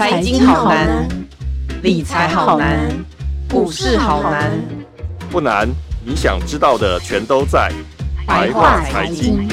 [0.00, 1.06] 财经好难，
[1.82, 2.88] 理财好难，
[3.50, 4.50] 股市好难。
[5.30, 5.68] 不难，
[6.02, 7.70] 你想知道的全都在
[8.26, 9.46] 白话财经。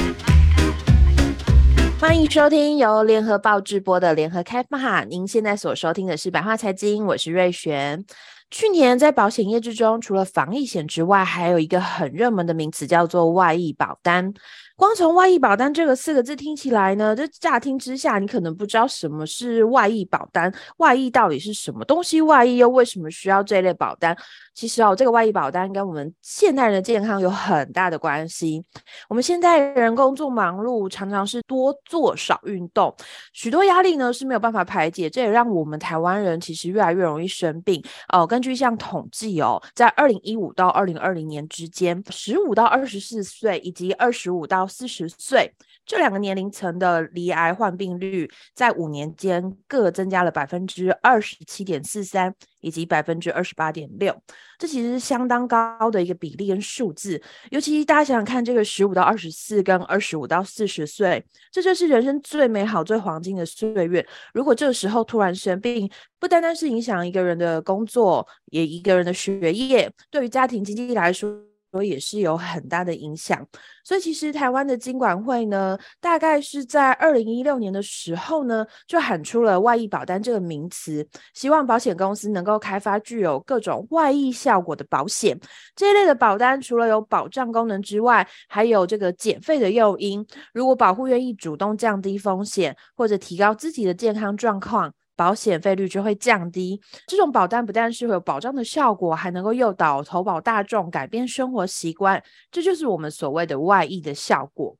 [2.00, 5.04] 欢迎收听由联合报直播的联合开发。
[5.04, 8.02] 您现在所收听的是白话财经，我是瑞璇。
[8.50, 14.32] 去年在保险业之中，除了防疫险之外，还有一个很热门的名词叫做外溢保单。
[14.78, 22.20] 光从外溢保单这个四个字听起来呢，这乍听之下，你可能不知道什么是外溢保单，外溢到底是什么东西？
[22.20, 24.16] 外溢又为什么需要这类保单？
[24.58, 28.60] 其实哦，这个外溢保单跟我们现代人的健康有很大的关系。
[29.08, 32.92] 我们现代人工作忙碌，常常是多做少运动，
[33.32, 37.80] 许多压力呢是没有办法排解，这也让我们台湾人其实越来越容易生病
[38.12, 38.26] 哦。
[38.26, 45.54] 根据一项统计哦，在二零一五到二零二零年之间，十五到二十四岁以及二十五到四十岁
[45.88, 54.14] 这两个年龄层的罹癌患病率，在五年间各增加了百分之二十七点四三以及百分之二十八点六，
[54.58, 57.20] 这其实是相当高的一个比例跟数字。
[57.50, 64.06] 尤其大家想想看，这个十五到二十四跟二十五到四十岁，这就是人生最美好、最黄金的岁月。
[64.34, 73.46] 如果这个时候突然生病，不单单是影响一个人的工作，也一个人的学业，对于家庭经济来说，所以也是有很大的影响，
[73.84, 85.38] 所以其实台湾的金管会呢，大概是在二零一六年的时候呢，就喊出了外溢保单这个名词，希望保险公司能够开发具有各种外溢效果的保险。
[85.76, 90.26] 这一类的保单除了有保障功能之外，还有这个减费的诱因。
[90.54, 94.92] 如果保户愿意主动降低风险，或者提高自己的健康状况。
[95.18, 96.80] 保险费率就会降低。
[97.08, 104.76] 这种保单不但是会有保障的效果，还能够诱导投保大众改变生活习惯，这就是我们所谓的外溢的效果。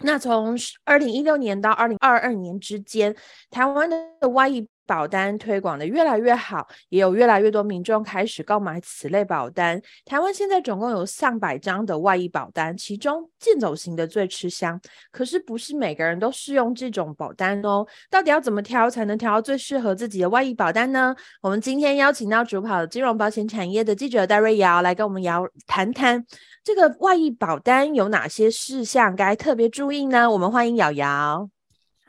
[0.00, 3.14] 那从二零一六年到二零二二年之间，
[3.48, 9.80] 台湾的外溢保单推广的越来越好，也有越来越多民众开始购买此类保单。
[10.04, 14.80] 台湾现在总共有上百张的外溢保单，其中健走型的最吃香。
[15.10, 17.86] 可是不是每个人都适用这种保单哦。
[18.08, 21.14] 到底要怎么挑才能挑到最适合自己的外溢保单呢？
[21.42, 26.24] 我们今天邀请到主跑金融保险产业的记者戴瑞瑶来跟我们瑶谈谈
[26.62, 30.30] 这个外溢保单有哪些事项该特别注意呢？
[30.30, 31.48] 我们欢迎瑶瑶。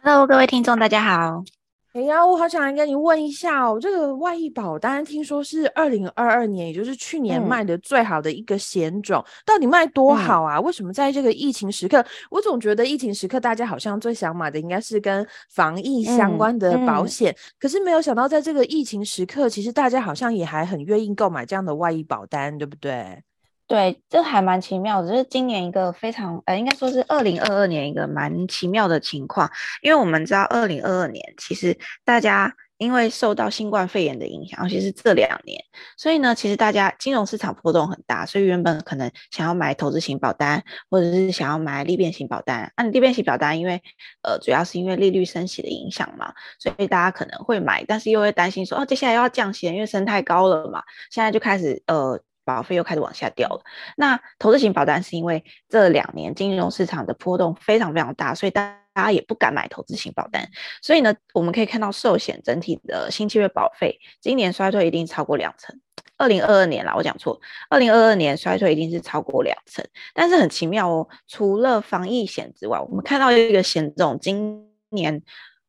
[0.04, 1.57] Hello，各位听众，大家好。
[1.98, 10.58] 哎呀，我好想来跟你问一下哦，这个外溢保单听说是二零二二年，也就是去年卖的最好的一个险种，嗯、到底卖多好啊？
[10.60, 23.24] 嗯、为什么在这个疫情时刻，我总觉得疫情时刻大家好像最想买的应该是跟防疫相关的保险，可是没有想到在这个疫情时刻，其实大家好像也还很愿意购买这样的外溢保单，对不对？
[23.68, 29.52] 对，这还蛮奇妙的，就是今年一个非常呃，应该说是二零二二年一个蛮奇妙的情况，
[29.82, 35.62] 因为我们知道二零二二年其实大家因为受到新冠肺炎的影响，尤其是这两年，
[35.98, 43.82] 所以呢，其实大家金融市场波动很大，所以原本可能想要买投资型保单，或者是想要买利变型保单，那、利变型保单因为
[44.22, 52.18] 呃主要是因为利率升息的影响嘛，所以大家可能会买，但是又会担心说哦，接下来又要降息，因为升太高了嘛，现在就开始呃。
[52.48, 53.62] 保费又开始往下掉了。
[53.98, 60.50] 那投资型保单是因为这两年金融市场的波动非常非常大，所以大家也不敢买投资型保单。
[60.82, 65.78] 所以呢，我们可以看到寿险整体的新契约保费今年衰退一定超过两成。
[66.18, 69.86] 二零二二年啦，我讲错，二零二二年衰退一定是超过两成。
[70.16, 75.22] 但是很奇妙哦，除了防疫险之外，我们看到一个险种今年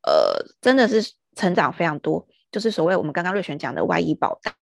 [0.07, 4.53] 呃真的是成长非常多，就是所谓我们刚刚瑞璇讲的外溢保单。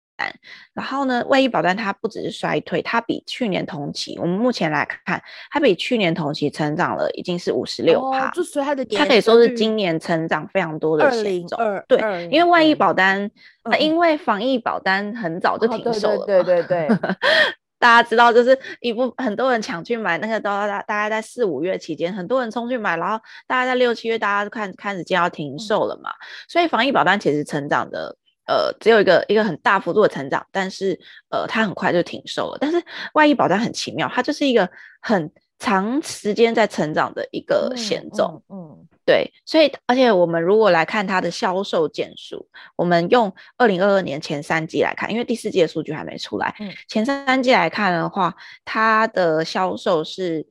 [0.72, 11.58] 然后呢，外溢保单它不只是衰退，它比去年同期，我们目前来看，它比去年同期成长了已经是五十六趴，就所以它的它可以说是今年成长非常多的险种。
[11.86, 13.30] 对，因为外溢保单，
[13.64, 16.88] 那因为防疫保单很早就停售了，对对对，
[17.78, 26.10] 大家知道，就是一部很多人抢去买，那个都大大概在四五月期间，很多人冲去买，然后大概在六七月，大家就看开始就要停售了嘛，
[26.48, 28.16] 所以防疫保单其实成长的。
[28.46, 30.98] 呃，只有一个一个很大幅度的成长，但是
[31.30, 32.58] 呃，它很快就停售了。
[32.60, 32.82] 但是
[33.14, 34.68] 外溢保单很奇妙，它就是一个
[35.00, 38.42] 很长时间在成长的一个险种。
[38.48, 48.34] 嗯，嗯嗯对，所以而且我们如果来看它的销售件数，我们用二零二二年前三季来看，因为第四季的数据还没出来，嗯、前三季来看的话，
[48.64, 50.46] 它的销售是，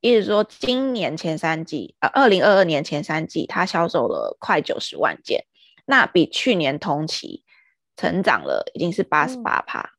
[0.00, 5.44] 意思说今年前三季，呃，二零二二年前三季，它销售了快九十万件。
[5.90, 7.42] 那比去年同期
[7.96, 9.90] 成长了，已经是八十八趴，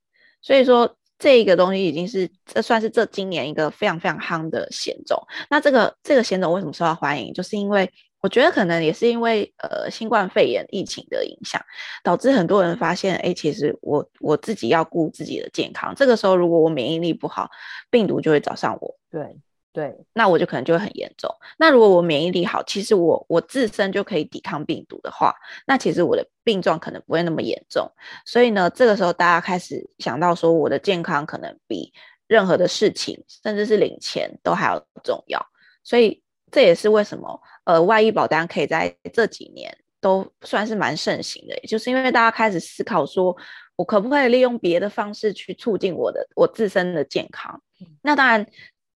[0.41, 5.21] 所以说这个东西已经是这算是这今年一个非常非常夯的险种。
[5.49, 7.33] 那这个这个险种为什么受到欢迎？
[7.33, 7.91] 就是因为
[8.21, 11.61] 我觉得可能也是因为呃新冠肺炎疫情的影响，
[12.03, 15.93] 导致很多人发现，哎，其实我我自己要顾自己的健康。
[15.93, 17.49] 这个时候如果我免疫力不好，
[17.89, 18.95] 病毒就会找上我。
[19.11, 19.35] 对
[19.73, 21.33] 对，那我就可能就会很严重。
[21.57, 25.33] 那如果我免疫力好，其实我我自身就可以抵抗病毒的话，
[25.65, 27.89] 那其实我的病状可能不会那么严重。
[28.25, 31.93] 所以呢，这个时候大家开始想到说，我的健康可能比
[32.27, 35.39] 任何的事情，甚至是领钱都还要重要。
[35.83, 36.21] 所以
[36.51, 37.41] 这也是为什么。
[37.63, 43.33] 呃，外医保单可以在这几年都算是蛮盛行的，也就是因为大家开始思考说，
[43.77, 47.61] 我可不可以利用别的方式去促进我的我自身的健康？
[48.01, 48.45] 那当然，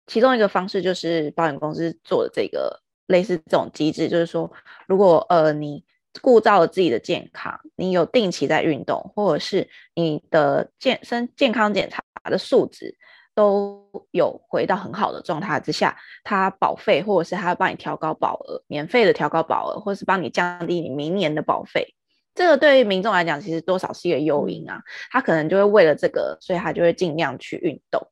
[0.06, 4.51] 其中一个方式就是保险公司做的这个类似这种机制，就是说，
[4.87, 5.85] 如果呃你
[6.21, 12.97] 顾照了自己的健康，你有定期在运动，或者是你的健身健康检查的数值。
[13.37, 21.97] 都有回到很好的状态之下，他保费或者是他帮你调高保额，免费的调高保额，或是帮你降低你明年的保费，
[22.33, 24.81] 这个对于民众来讲，其实多少是一个诱因啊。
[25.11, 28.06] 他可能就会为了这个，所以他就会尽量去运动，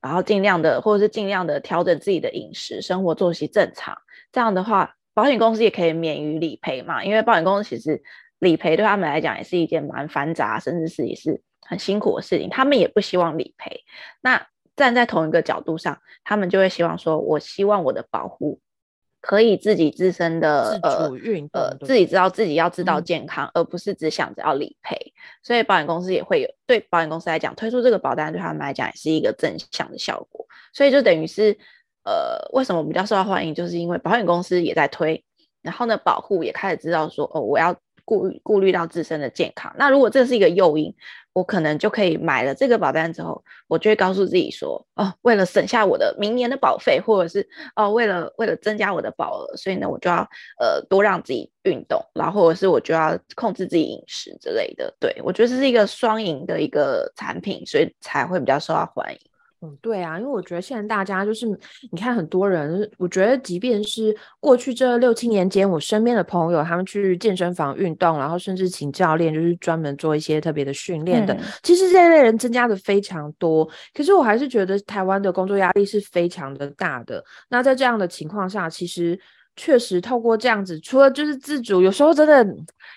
[0.00, 3.96] 然后尽量的或者是尽量的调整自己的饮食、生活作息正常。
[4.32, 8.02] 这样的话，保险公司也可以免于理赔嘛，因为保险公司其实
[8.38, 11.42] 理赔对他们来讲也是一件蛮繁杂，甚至是也是。
[11.62, 13.84] 很辛苦的事情，他们也不希望理赔。
[14.22, 14.44] 那
[14.74, 18.58] 站在同一个角度上，他们就会希望说：“我希望我的保护
[19.20, 25.12] 可以自己自身的呃主运，呃，自己知道自己要知道健康，嗯、而不是只想着要理赔。”
[25.42, 30.46] 所以保险公司也会有对保险公司来讲，推出这个保单对他们来讲也是一个正向的效果。
[30.72, 31.58] 所以就等于是，
[32.04, 35.24] 呃，为什么比较受到欢迎，就是因为保险公司也在推，
[35.62, 40.94] 然后呢，保护也开始知道说：“哦，我要。”顾顾虑到自身的健康，那如果这是一个诱因，
[41.32, 54.92] 我可能就可以买了这个保单之后，我就会告诉自己说，哦，为了省下我的明年的保费，或者是哦，为了为了增加我的保额，所以呢，我就要呃多让自己运动，然后或者是我就要控制自己饮食之类的。
[54.98, 59.29] 对，我觉得这是一个双赢的一个产品，所以才会比较受到欢迎。
[59.62, 61.46] 嗯，对啊，因为我觉得现在大家就是，
[61.92, 73.68] 你看很多人，我觉得即便是过去这六七年间，我身边的朋友他们去健身房运动，然后甚至请教练，就是专门做一些特别的训练的，嗯、其实这一类人增加的非常多。
[73.92, 77.22] 可是我还是觉得台湾的工作压力是非常的大的。
[77.50, 79.20] 那在这样的情况下，其实
[79.56, 82.46] 确实透过这样子，除了就是自主，有时候真的，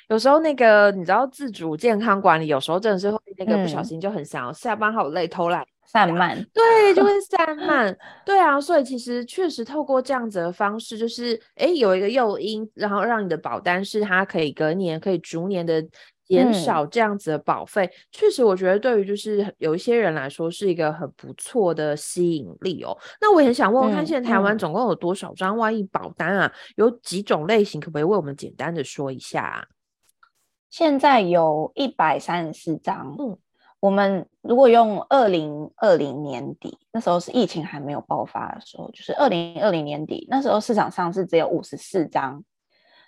[0.08, 5.66] 有时候那个你知道自主健康管理，有时候真的是会那个不小心就很想要下班好累偷懒。
[5.94, 7.96] 散漫， 对，就会散漫，
[8.26, 15.86] 对啊，所以其实确实透过这样子的方式，就是哎，有一个诱因，然后让你的保单是它可以隔年可以逐年的
[16.28, 22.98] 减少这样子的保费，嗯、确实我觉得对于就是有一些人来说是一个很不错的吸引力哦。
[23.22, 26.48] 那我也很想问问看，现在台湾总共有多少张外溢保单啊？
[26.48, 29.66] 嗯、有几种类型，可不可以为我们简单的说一下啊？
[30.72, 33.38] 现在有一百三十四张，嗯。
[33.84, 42.42] 我们如果用二零二零年底，那时候是疫情还没有爆发的时候，就是二零二零年底，那时候市场上是只有五十四张，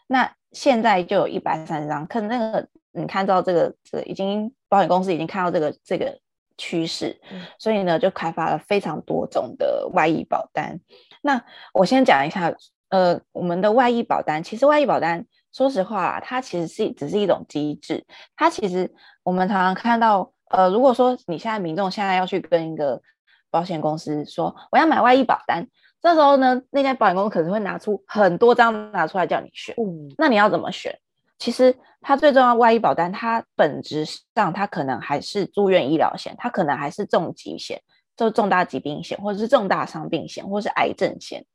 [0.08, 2.06] 那现在就有一百三十张。
[2.08, 6.20] 可能那个你看到这个，这个已经保险公司已经看到这个这个
[6.58, 10.78] 趋势，嗯、所以呢就开发了非常多种的外溢保单。
[11.22, 11.42] 那
[11.74, 12.54] 我先讲一下，
[12.90, 18.06] 呃，我们的外溢保单，其实外溢保单，说实话，它其实是只是一种机制，
[18.36, 20.34] 它其实我们常常看到。
[20.50, 23.02] 呃，如果说你现在民众现在要去跟一个
[23.50, 25.68] 保险公司说我要买外医保单，
[26.02, 30.98] 这时候呢，那家保险公司可能会拿出很多张拿出来叫你选，嗯，那你要怎么选？
[31.38, 37.82] 其实它最重要的外医保单，它本质上它可能还是住院医疗险，它可能还是重疾险，
[38.16, 41.46] 就重大疾病险，或者是重大伤病险，或是癌症险。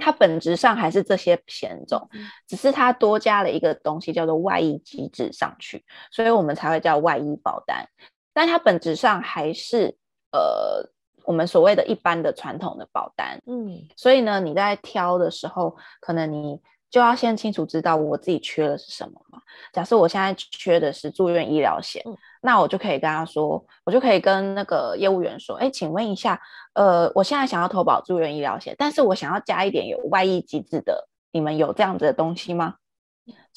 [0.00, 2.08] 它本质上还是这些险种，
[2.46, 7.88] 只是它多加了一个东西叫做外溢机制上去，所以我们才会叫外溢保单。
[8.32, 9.96] 但它本质上还是
[10.32, 10.88] 呃
[11.24, 13.40] 我们所谓的一般的传统的保单。
[13.46, 16.60] 嗯，所以呢，你在挑的时候，可能你。
[16.94, 19.40] 就要先清楚知道我自己缺的是什么嘛。
[19.72, 26.40] 假设我现在缺的是住院医疗险，嗯、那我就可以跟他说，我就可以跟那个业务员说，哎，请问一下，
[26.74, 32.76] 呃，我现在想要投保住院医疗险，但是我想要加一点有外溢机制的，你们有这样子的东西吗？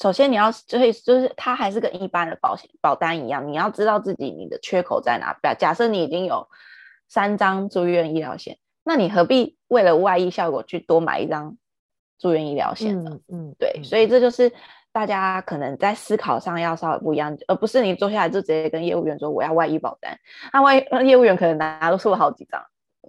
[0.02, 5.38] 首先你要就是就是它还是跟一般的保险保单一样，你要知道自己你的缺口在哪。
[5.54, 6.48] 假设你已经有
[7.08, 11.56] 三张住院医疗险，那你何必为了外溢效果去多买一张？
[12.18, 14.52] 住院医疗险的，嗯，嗯对，嗯、所以这就是
[14.92, 20.18] 大家可能在思考上要稍微不一样，而不是你坐下来就直接跟业务员说我要外医保单，
[20.52, 22.60] 那外业务员可能拿都出了好几张，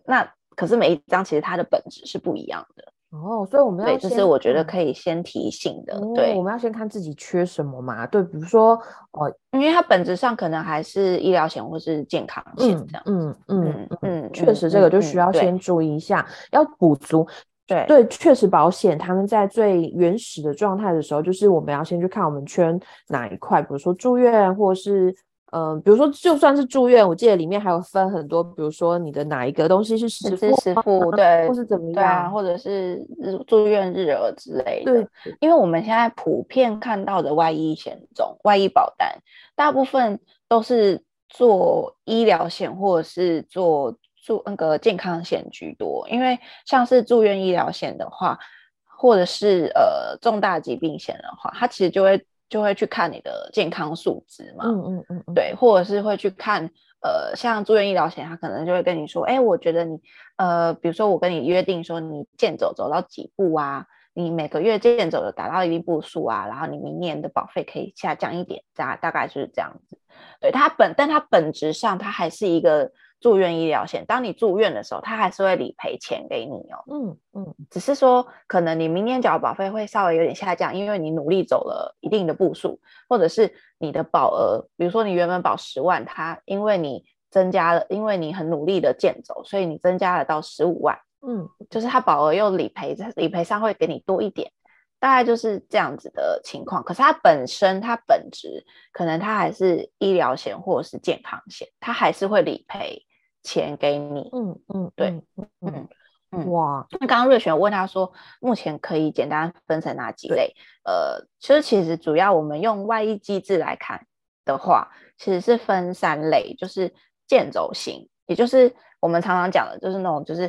[0.05, 2.83] 那可是每一张其实它的本质是不一样的，
[3.17, 5.95] 哦，所以我们要对，这是我觉得可以先提醒的。
[5.95, 8.05] 嗯、对，我们要先看自己缺什么嘛。
[8.05, 8.79] 对，比如说
[9.11, 13.03] 哦，因为它本质上可能还是医疗险或是健康险这样。
[13.05, 17.25] 嗯嗯嗯嗯，确、嗯、实这个就需要先注意一下，嗯、要补足。
[17.69, 25.15] 对对，确实保险他们在最原始的状态的时候，就是我们要先去看我们圈哪一块，比如说住院或是。
[25.51, 33.03] 嗯、呃，比如说，就算是住院，我记得里面还有分很多，比如说你的哪一个东西是实支实付，对，或是怎么样，对啊，或者是
[33.47, 34.93] 住院日额之类的。
[34.93, 35.07] 对，
[35.39, 39.11] 因为我们现在普遍看到的外医险种、外医保单，
[39.55, 43.95] 大部分都是做医疗险或者是做
[44.29, 46.07] 住那个健康险居多。
[46.09, 48.37] 因为像是住院医疗险的话，
[48.85, 52.23] 或者是呃重大疾病险的话，它其实就会。
[52.49, 56.67] 就会去看你的健康数值嘛，嗯嗯嗯，对，或者是会去看，
[56.99, 59.99] 呃，像住院医疗险，它可能就会跟你说，哎，我觉得你，
[60.37, 69.99] 呃，比如说我跟你约定说，你健走走到几步啊，你每个月健走的达到一定步数啊，然后你明年的保费可以下降一点，大大概就是这样子。
[70.41, 72.91] 对，它本，但它本质上它还是一个。
[73.19, 76.83] 住院医疗险，当你住院的时候，它还是会理赔钱给你哦。
[76.89, 90.97] 嗯嗯，只是说可能你明年缴的保费会稍微有点下降，因为你努力走了一定的步数，或者是你的保额，比如说你原本保十万，它因为你增加了，因为你很努力的健走，所以你增加了到十五万。
[91.21, 94.49] 嗯，就是它保额又理赔，理赔上会给你多一点，
[94.97, 96.81] 大概就是这样子的情况。
[96.81, 103.05] 可是它本身它本质可能它还是医疗险或者是健康险，它还是会理赔。
[103.43, 105.87] 钱给你，嗯嗯，对，嗯嗯
[106.31, 110.53] 嗯，哇，那刚刚瑞璇问他说，目前可以简单分成哪几类？
[110.83, 114.05] 呃，其实其实主要我们用外溢机制来看
[114.45, 116.93] 的话，其实是分三类，就是
[117.27, 120.43] 健走型，也就是我们常常讲的，就是那种就是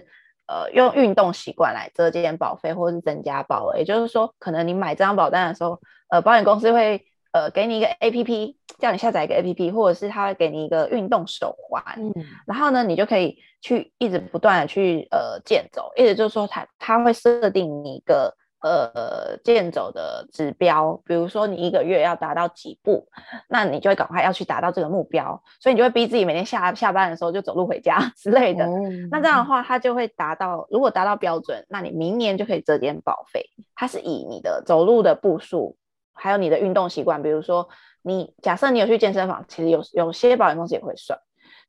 [0.47, 7.06] 呃用运动习惯来折减保费或是增加保额，也就是说，可能你买这张保单的时候，呃，保险公司会。
[7.32, 12.12] 呃，给你一个 APP， 叫你下载一个 APP，或者是他会给你一个运动手环，嗯，
[12.46, 23.06] 然后呢，你就可以去一直不断的去呃健走，意思就是说他他会设定你一个呃健走的指标，比如说你一个月要达到几步，
[23.49, 33.44] 那你就会赶快要去达到这个目标，所以你就会逼自己每天下下班的时候就走路回家 之类的，嗯，那这样的话，它就会达到，如果达到标准，那你明年就可以折减保费，
[33.76, 35.76] 它是以你的走路的步数。
[36.21, 37.67] 还有你的运动习惯，比如说
[38.03, 41.19] 你假设你有去健身房，其实有有些保险公司也会算，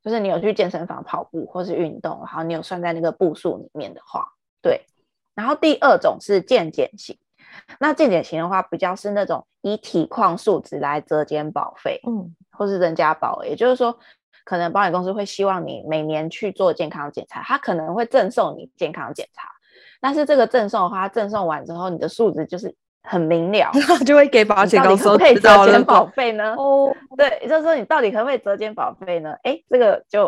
[0.03, 4.27] 就是你有去健身房跑步或是运动，然后你有算在那个步数里面的话，
[4.62, 4.86] 对。
[5.34, 7.17] 然后第二种是健检型，
[7.79, 13.98] 那健检型的话比较是那种以体况数值来折减保费，嗯，或是增加保额，也就是说，
[14.43, 19.48] 可能保险公司会希望你每年去做健康检查，他可能会赠送你健康检查，
[20.01, 22.75] 但是这个赠送的话，赠送完之后你的数值就是。
[23.03, 23.72] 很明了，
[24.05, 26.55] 就会给保险公司可以折减保费呢？
[26.58, 29.36] 哦，对，就是说你到底可不可以折减保费呢？
[29.43, 30.25] 哎，这个就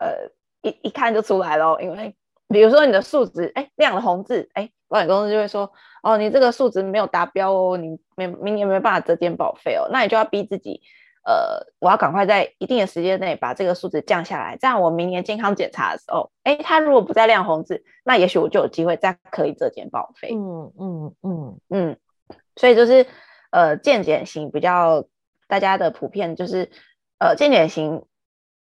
[0.00, 0.28] 呃
[0.62, 2.14] 一一看就出来了，因为
[2.48, 5.70] 比如说你的数值哎亮了红字，哎，保险公司就会说
[6.02, 10.80] 哦，你这个数值没有达标哦，你明明年没办法折减保费哦，那你就要逼自己，
[11.24, 20.30] 呃，我要赶快在一定的时间内把这个数值降下来，这样我明年健康检查的时候，哎，它如果不再亮红字，那也许我就有机会再可以折减保费。
[20.34, 21.96] 嗯嗯嗯嗯。
[22.56, 23.06] 所以就是，
[23.50, 25.04] 呃，健检型比较
[25.46, 26.68] 大家的普遍就是，
[27.18, 28.02] 呃，健检型，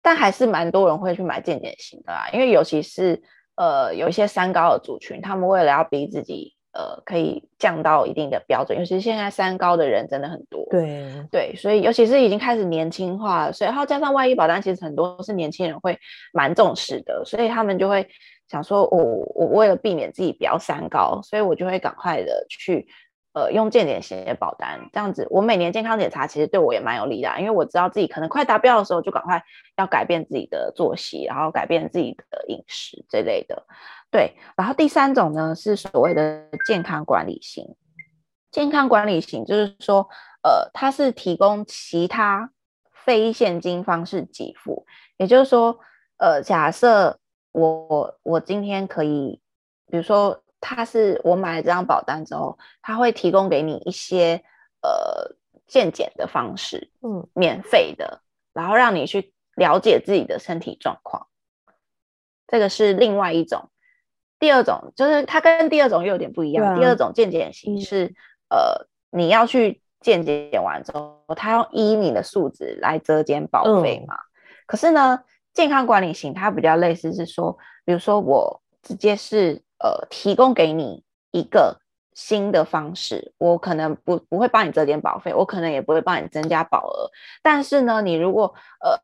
[0.03, 3.23] 但还是蛮多人会去买健检型的啦，因为尤其是
[3.57, 15.99] 呃有一些三高的族群，他们为了要逼自己，呃，可以降到一定的标准，尤其是现在三高的人真的很多，对对，所以尤其是已经开始年轻化了，所以然后加上外医保单，其实很多是年轻人会
[16.33, 18.09] 蛮重视的，所以他们就会
[18.49, 22.87] 想说，我、哦、我为了避免自己不要三高，所以我就会赶快的去。
[23.35, 29.43] 呃，用健检型的保单这样子，我每年健康检查其实对我也蛮有利的，因为我知道自己可能快达标的时候，就赶快
[29.77, 33.67] 要改变自己的作息，然后改变自己的饮食这类的。
[34.09, 37.75] 对，然后第三种呢是所谓的健康管理型。
[38.53, 40.09] 健康管理型就是说，
[40.45, 42.53] 呃，它是提供其他
[42.93, 44.87] 非现金方式给付，
[45.17, 45.77] 也就是说，
[46.19, 47.19] 呃，假设
[47.51, 49.41] 我我今天可以，
[49.91, 50.44] 比如说。
[50.67, 54.43] 它是我买了这张保单之后，它会提供给你一些
[54.81, 58.23] 呃健检的方式，嗯，免费的，
[58.55, 61.27] 然后让你去了解自己的身体状况。
[62.47, 63.69] 这个是另外一种，
[64.39, 66.65] 第二种就是它跟第二种又有点不一样。
[66.65, 68.07] 啊、第二种健检型是、
[68.49, 74.15] 嗯、呃你要去健检完之后，它要依你的数值来折减保费嘛。
[74.15, 74.27] 嗯、
[74.65, 75.21] 可是呢，
[75.53, 79.63] 健康管理型它比较类似是说，比如说我直接是。
[79.85, 81.79] 呃，提供给你一个
[82.15, 87.11] 新的方式，我可能不不会帮你折点保费，我可能也不会帮你增加保额，
[87.43, 88.99] 但是呢，你如果呃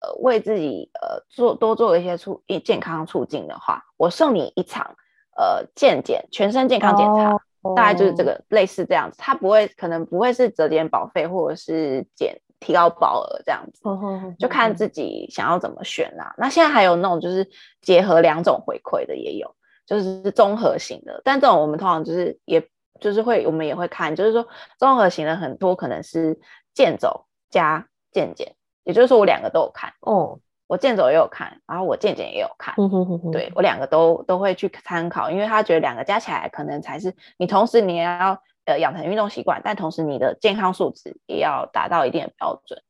[0.00, 4.96] 呃为自己呃做多做一些促健康促进的话，我送你一场
[5.36, 7.34] 呃健检全身健康检查。
[7.34, 7.40] 哦
[7.76, 8.40] 大概就是这个、oh.
[8.48, 14.00] 类似这样子，它不会可能不会是折点保费或者是减提高保额这样子，oh.
[14.36, 16.34] 就看自己想要怎么选啦、啊。
[16.38, 17.48] 那现在还有那种就是
[17.80, 19.54] 结合两种回馈的也有，
[19.86, 21.20] 就是综合型的。
[21.24, 22.66] 但这种我们通常就是也
[23.00, 24.46] 就是会我们也会看，就是说
[24.78, 26.38] 综合型的很多可能是
[26.74, 30.12] 健走加健检，也就是说我两个都有看哦。
[30.12, 30.38] Oh.
[30.68, 42.80] 我健走也有看，然后我健检也有看，嗯、哼哼哼对，我两个都都会去参考，因为他觉得两个加起来可能才是你同时你也要呃养成运动习惯，但同时你的健康素质也要达到一定的标准，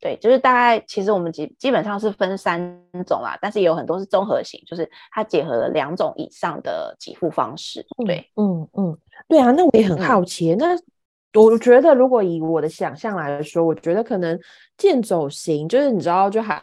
[0.00, 2.58] 对，就是大概其实我们基基本上是分三
[3.06, 10.66] 种啦，但是也有很多是综合型，就是它结合了两种以上的给付方式，对，嗯嗯，对啊，那我也很好奇，嗯、那。
[11.34, 14.36] 我觉得，如果以我的想象来说，我觉得可能
[14.76, 16.60] 健走型，就是你知道，就还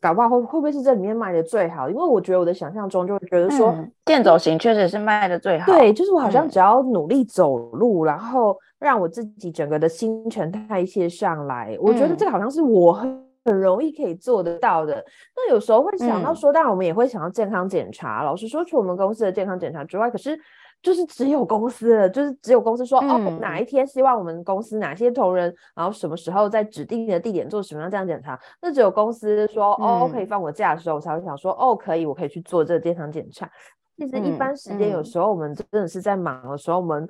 [0.00, 1.88] 搞不好会会不会是这里面卖的最好？
[1.88, 5.70] 因为我觉得我的想象中就会觉得说，嗯、健走型确实是卖的最好。
[5.72, 15.04] 对，就是我好像只要努力走路，嗯、然后让我自己整个的新陈代谢上来，我觉得这个好像是我很很容易可以做得到的。
[15.36, 18.24] 那有时候会想到说，当然我们也会想要健康检查。
[18.24, 20.36] 老实说，除我们公司的健康检查之外，可是。
[20.82, 33.46] 就是只有公司，就是只有公司说、嗯、哦，哪一天希望我们公司哪些同仁，然后什么时候在指定的地点做什么样这样检查，那只有公司说、嗯、哦，可以放我假的时候，我才会想说哦，可以，我可以去做这个健康检查。
[33.98, 37.06] 其实一般时间有时候我们真的是在忙的时候，我们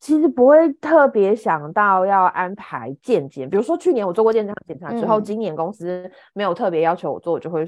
[0.00, 3.48] 其实不会特别想到要安排健检。
[3.48, 7.64] 比如说去年我做过健康检查之后，嗯、今年公司没有特别要求我做，我就会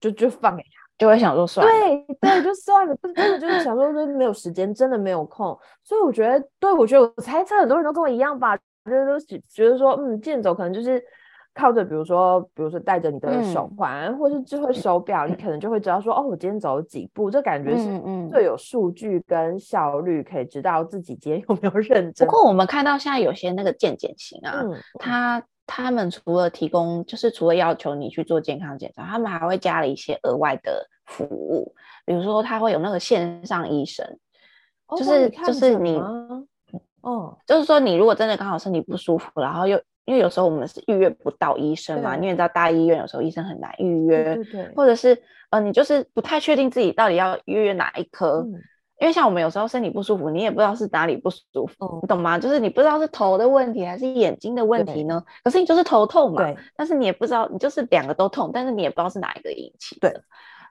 [0.00, 0.81] 就就放给他。
[1.02, 5.46] 就会想说算了，对对，就算了，不真的就是想说，就是没有时间，真的没有空，
[5.82, 9.18] 所以我觉得，对我觉得我猜测很多人都跟我一样吧，就是都
[9.48, 11.02] 觉得说，嗯，健走可能就是
[11.54, 17.84] 靠着，比如说，比如说带着你的手环、嗯、或是智慧手表，你可能就会知道说，哦，我今天走了几步，这感觉是
[18.30, 22.28] 最有数据跟效率，可以知道自己今天有没有认真。
[22.28, 25.42] 不过我们看到现在有些那个健检型啊，嗯、它。
[25.66, 34.04] 他们除了提供，就是除了要求你去做健康检查，他们还会加了一些额外的服务，比如说他会有那个线上医生，
[34.86, 35.98] 哦、就是就是你，
[37.00, 48.46] 哦，就是说你如果真的刚好身体不舒服，然后又因为有时候我们是预约不到医生嘛，对因为你知道大医院有时候医生很难预约，对对对，或者是呃你就是不太确定自己到底要预约哪一科。
[48.46, 48.60] 嗯
[49.02, 52.38] 因为像我们有时候身体不舒服，你也不知道是哪里不舒服，嗯、你懂吗？
[52.38, 55.20] 就是你不知道是头的问题还是眼睛的问题呢？
[55.42, 60.08] 可是你就是头痛嘛，对但是你也不知道，你就是两个都痛，但是你也不知道是哪一个引起的。
[60.08, 60.20] 对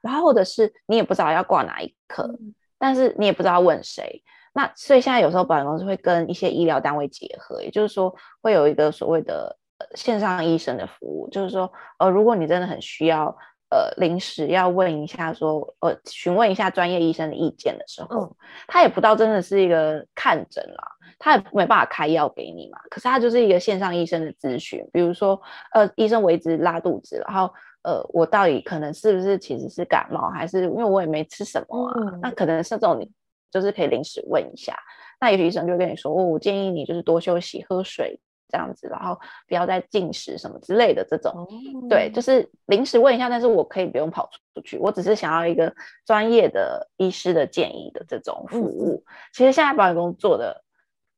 [0.02, 4.24] 然后或者是你也不知道要挂哪一科，嗯、但是你也不知道问谁。
[4.54, 9.58] 那所以现在有时候保险公司会跟一些医疗单位结合，也就是说会有一个所谓的
[9.96, 13.36] 线上医生的服务，就是说呃，如果你真的很需要。
[13.72, 18.36] 呃，临时要问一下说，说呃，询问一下专业医生的意见的时候，嗯、
[18.68, 20.84] 他也不到真的是一个看诊啦，
[21.18, 22.78] 他也没办法开药给你嘛。
[22.90, 25.42] 可是他就是一个线上医生的咨询，比如说，
[25.74, 27.50] 呃，医生我一直拉肚子，然后
[27.84, 31.94] 呃，我到底可能是不是其实是感冒，还是因为我也没吃什么啊？
[31.96, 33.10] 嗯、那可能是这种，你
[33.50, 34.78] 就是可以临时问一下。
[35.22, 38.20] 那也许医生就会跟你说，哦，我建议你就是多休息，喝水。
[38.52, 41.48] 这样子，然后不要再进食什么之类的这种，哦、
[41.90, 45.74] 对，就是临时问一下，但是我可以不用跑出去，我只是想要一个
[46.06, 49.04] 专业的医师的建议的这种服务。
[49.08, 50.64] 嗯、其实现在保险公司做的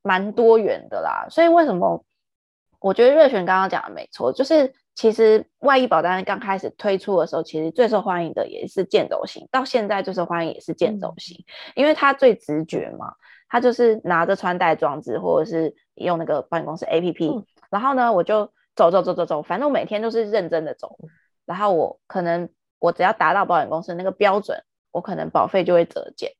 [0.03, 2.05] 蛮多元的啦，所以为什么
[2.79, 13.13] 我觉得瑞璇刚刚讲的没错，就是其实外医保单刚开始推出的时候，其实最受欢迎的也是健走型，到现在最受欢迎也是健走型，嗯、因为它最直觉嘛。
[13.49, 20.97] 他就是拿着穿戴装置，或者是用那个保险公司 APP，、嗯、然后呢，我就走走走走走，反正我每天都是认真的走。
[21.45, 26.31] 然后我可能我只要达到保险公司那个标准，我可能保费就会折减，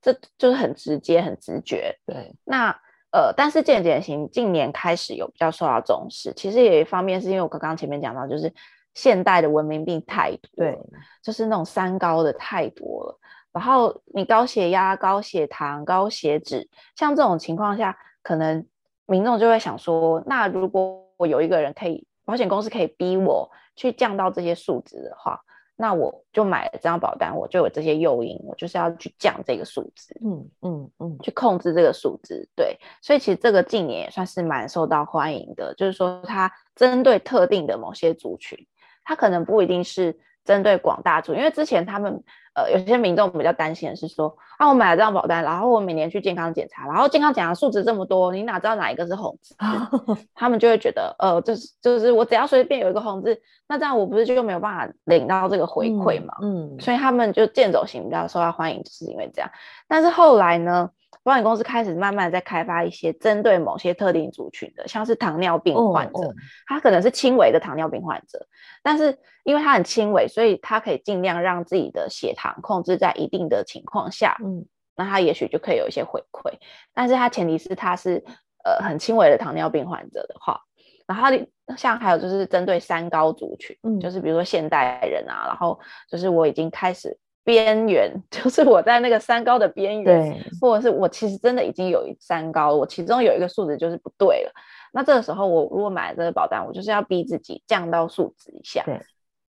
[0.00, 1.94] 这就是很直接、很直觉。
[2.06, 2.70] 对，那
[3.12, 8.52] 呃，但是健检型近年开始有比较受到重视，其实也一方面是因为我刚刚前面讲到，就是
[8.94, 10.78] 现代的文明病太多，对，
[11.22, 13.18] 就是那种三高的太多了。
[13.52, 18.66] 然后你高血压、高血糖、高血脂，像这种情况下，可能
[19.06, 25.40] 民众就会想说：那如果我有一个人可以，保险公司可以逼我去降到这些数值的话，
[25.76, 32.48] 那我就买了这张保单，我就有这些诱因，我就是要去降这个数值，嗯嗯嗯，去控制这个数值。
[32.56, 38.58] 对，所以其实这个近年也算是蛮受到欢迎的，就是说它针对特定的某些族群，
[39.04, 42.22] 它可能不一定是针对广大族，因为之前他们。
[42.56, 49.54] 呃，有些民众比较担心的是说，啊，我买了这张保单，然后我每年去健康检查，然后健康检查数值这么多，你哪知道哪一个是红字？
[50.34, 53.38] 他们就会觉得，呃，就是就是我只要随便有一个红字，
[53.68, 56.34] 那这样我不是就没有办法领到这个回馈嘛？
[56.40, 59.50] 嗯，嗯，所以他们就剑走型比较受到欢迎，就是因为这样。
[59.86, 60.88] 但是后来呢，
[61.26, 66.34] 保险公司开始慢慢在开发一些针对某些特定族群的，像是糖尿病患者，哦哦、
[66.68, 68.46] 他可能是轻微的糖尿病患者，
[68.80, 76.52] 但是因为他很轻微，所以他可以尽量让自己的血糖控制在一定的情况下，嗯，那他也许就可以有一些回馈，
[76.94, 78.22] 但是他前提是他是
[78.64, 80.60] 呃很轻微的糖尿病患者的话，
[81.08, 81.28] 然后
[81.76, 85.76] 像还有就是针对三高族群，嗯，就是比如说现代人啊，然后
[86.08, 87.18] 就是我已经开始。
[87.46, 94.52] 边缘 就是我在那个三高的边缘，对，或者是我其实真的已经有一三高，我其中有一个数值就是不对了。
[94.92, 98.82] 那这个时候，我如果买了这个保单，我就是要逼自己降到数值以下。
[98.84, 99.00] 对，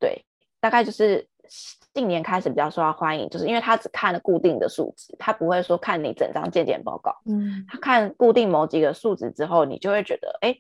[0.02, 0.26] 对，
[0.60, 1.26] 大概就是
[1.94, 7.16] 近年开始比较受到欢迎，就是因为他只看了固定的数值，他不会说看你整张健检报告。
[7.26, 10.54] 嗯，他看固定某几个数值之后，你就会觉得，哎，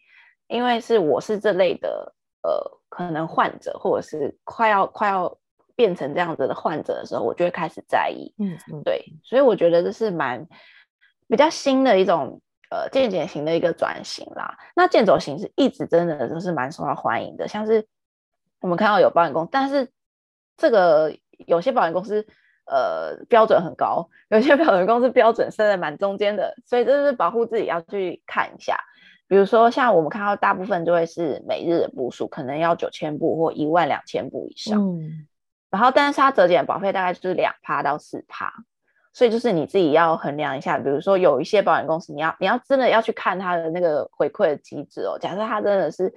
[0.47, 5.37] 因为是我是这类的，呃，可能患者或者是快要快要。
[5.77, 8.33] 变成这样子的患者的时候，我就会开始在意。
[8.39, 10.45] 嗯嗯，对，所以我觉得这是蛮
[11.27, 14.57] 比较新的一种呃健检型的一个转型啦。
[14.75, 17.85] 那健走型是一直真的都是蛮受到欢迎的，像是
[18.59, 19.87] 我们看到有保险公司，但是
[20.57, 22.25] 这个有些保险公司
[22.65, 28.75] 呃标准很高，有些保险公司标准设在蛮中间的，所以这是保护自己要去看一下。
[29.27, 34.81] 比如说像我们看到大部分就会是每日的步数，可能要九千步或一万两千步以上。
[34.81, 35.27] 嗯
[35.69, 38.53] 然后，但是它折减保费大概就是两趴到四趴，
[39.13, 40.77] 所以就是你自己要衡量一下。
[40.77, 45.17] 比如说，有一些保险公司，你要你要真的要去看它的那个回馈的机制哦。
[45.19, 46.13] 假设它真的是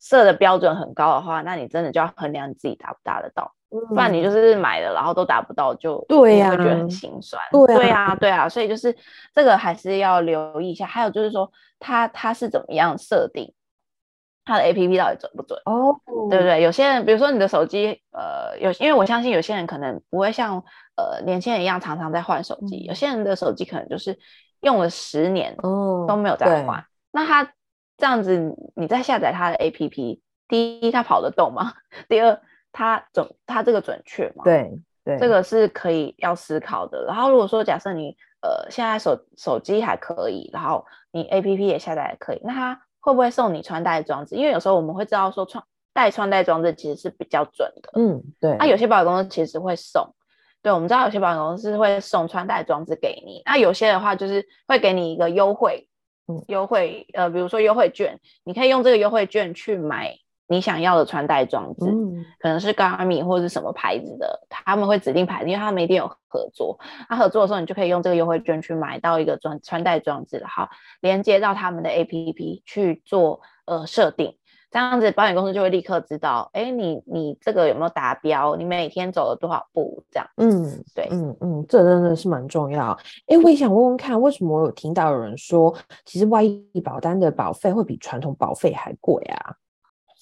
[0.00, 7.42] 设的标准很高的话，那你真的就要衡量你自己达不达得到，嗯、不然你就是买了然后都达不到，就对呀，会觉得很心酸。
[7.50, 8.96] 对呀，对啊，对啊，所以就是
[9.34, 10.86] 这个还是要留意一下。
[10.86, 13.52] 还有就是说，它它是怎么样设定？
[14.44, 15.58] 它的 A P P 到底准不准？
[15.64, 16.30] 哦，oh.
[16.30, 16.60] 对不对？
[16.62, 20.62] 有些人，比如说你的手机，呃，有，因为我相信有些人可能不会像
[20.96, 24.18] 呃年轻人一样常常在换手机，嗯、有些人的手机可能就是
[24.60, 26.76] 用了十年哦都没有再换。
[26.76, 26.84] Oh.
[27.12, 27.52] 那他
[27.96, 31.72] 这样子，你再下载他的 A P P，第一，他跑得动吗？
[32.08, 32.38] 第二，
[32.70, 34.44] 他准，他这个准确吗？
[34.44, 37.04] 对对，这个是可以要思考的。
[37.06, 42.80] 然后如果说假设你呃现在手手机还可以，然后你 A P P 也下载还可以，那他。
[43.04, 44.34] 会不会送你穿戴装置？
[44.34, 45.62] 因为有时候我们会知道说穿
[45.92, 47.90] 戴穿戴装置其实是比较准的。
[48.00, 48.56] 嗯，对。
[48.56, 50.14] 那、啊、有些保险公司其实会送，
[50.62, 53.42] 对，我们知道有些保险公司会送穿戴装置给你。
[53.44, 55.86] 那有些的话就是会给你一个优惠，
[56.26, 60.16] 嗯，优惠，呃，比如说优惠券，你可以用这个优惠券去买。
[60.46, 66.78] 你想要的穿戴装置，嗯、可能是 Garmin 或者是什么牌子的，他们会指定牌子，因为他们一定有合作。
[67.08, 70.68] 他合作的时候，你就可以用这个优惠券去买到一个装穿戴装置，好，
[71.00, 74.36] 连接到他们的 APP 去做呃设定，
[74.70, 78.54] 这样子保险公司就会立刻知道，哎，你你这个有没有达标？
[78.56, 80.04] 你每天走了多少步？
[80.10, 82.90] 这样，嗯，对，嗯嗯，这真的是蛮重要。
[83.28, 89.56] 哎，我也想问问看，为什么我有听到有人说，其实外溢保单的保费会比传统保费还贵啊？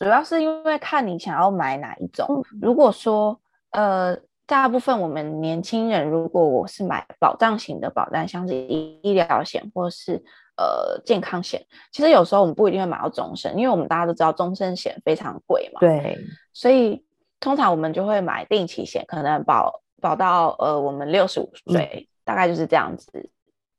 [0.03, 2.45] 主要是因为看你想要买哪一种。
[2.61, 10.15] 如果说，呃，大部分我们年轻人，如果我是买保障型的保单，像是医医疗险或是
[10.57, 15.79] 呃健康险，其实有时候我们不一定会买到终身，因为我们大家都知道终身险非常贵嘛。
[15.79, 16.19] 对。
[16.53, 17.05] 所以
[17.39, 23.31] 通常我们就会买定期险，可能保保到呃我们六十五岁，嗯、大概就是这样子。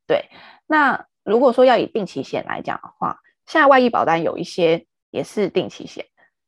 [0.07, 0.23] 对。
[0.67, 6.05] 那如果说要以定期险来讲的话，现在外溢保单有一些也是定期险。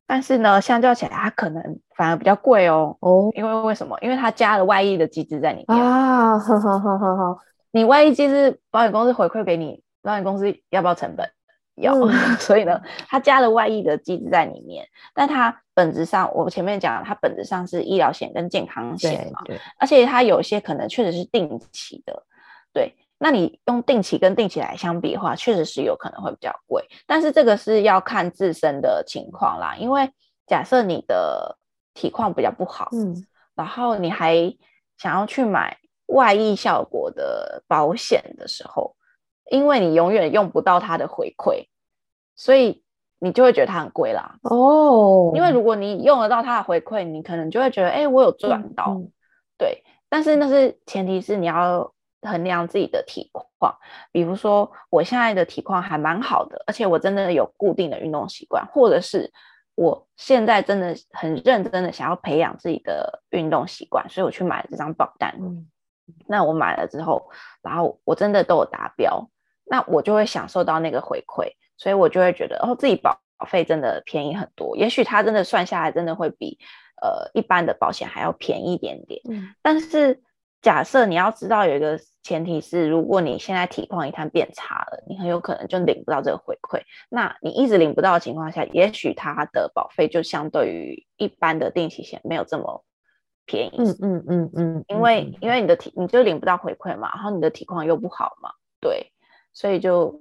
[0.08, 2.96] 但是呢，相较起来，它可能反而比较贵哦。
[3.00, 3.98] 哦，因为为什么？
[4.02, 6.38] 因为它加了外溢的机制在里面啊。
[6.38, 7.40] 呵呵呵呵呵，
[7.72, 11.28] 你外溢机制，保险公司回馈给你，保险公司要不要成本？
[11.76, 11.94] 要。
[11.96, 14.86] 嗯、 所以呢，它加了外溢的机制在里面。
[15.14, 19.42] 但它本质上，我前面讲，它本质上是医疗险跟健康险嘛。
[19.46, 19.56] 对。
[19.56, 22.24] 对，而且它有些可能确实是定期的，
[22.72, 22.96] 对。
[23.18, 29.74] 那你用定期跟定期来相比的话，确实是有可能会比较贵，但是这个是要看自身的情况啦。
[29.78, 30.12] 因为
[30.46, 31.58] 假设你的
[31.94, 33.26] 体况比较不好，嗯，
[33.56, 34.54] 然后你还
[34.98, 38.96] 想要去买外溢效果的保险的时候，
[39.50, 41.68] 因为你永远用不到它的回馈，
[42.36, 42.84] 所以
[43.20, 44.36] 你就会觉得它很贵啦。
[44.42, 49.12] 哦，因为如果你用得到它的回馈，你可能就会觉得，哎，我有赚到，嗯嗯、
[49.58, 49.84] 对。
[50.10, 51.95] 但是那是前提是你要。
[52.26, 53.76] 衡量自己的体况，
[54.12, 59.32] 比如说我现在的体况还蛮好的，而且我真的有固定的运动习惯，或者是
[59.76, 65.36] 我现在真的很认真的想要培养自己的运动习惯，所以我去买了这张保单。
[65.40, 65.68] 嗯，
[66.28, 67.30] 那我买了之后，
[67.62, 69.28] 然后我真的都有达标，
[69.66, 74.78] 那我就会享受到那个回馈，所以我就会觉得哦，自己保保费真的便宜很多。
[74.78, 76.58] 也许它真的算下来，真的会比
[77.02, 79.22] 呃一般的保险还要便宜一点点。
[79.30, 80.22] 嗯，但是。
[80.66, 86.82] 假设你要知道有一个前提是，如果你现在体况一旦变差了，你很有可能就领不到这个回馈。
[87.08, 92.84] 那你一直领不到的情况下，也许它的保费就相对于一般的定期险没有这么
[93.46, 93.78] 便宜。
[93.78, 98.50] 嗯嗯嗯嗯，因为因为你的体你就领不到回馈嘛，然后你的体况又不好嘛，
[98.82, 99.12] 对，
[99.54, 100.20] 所以就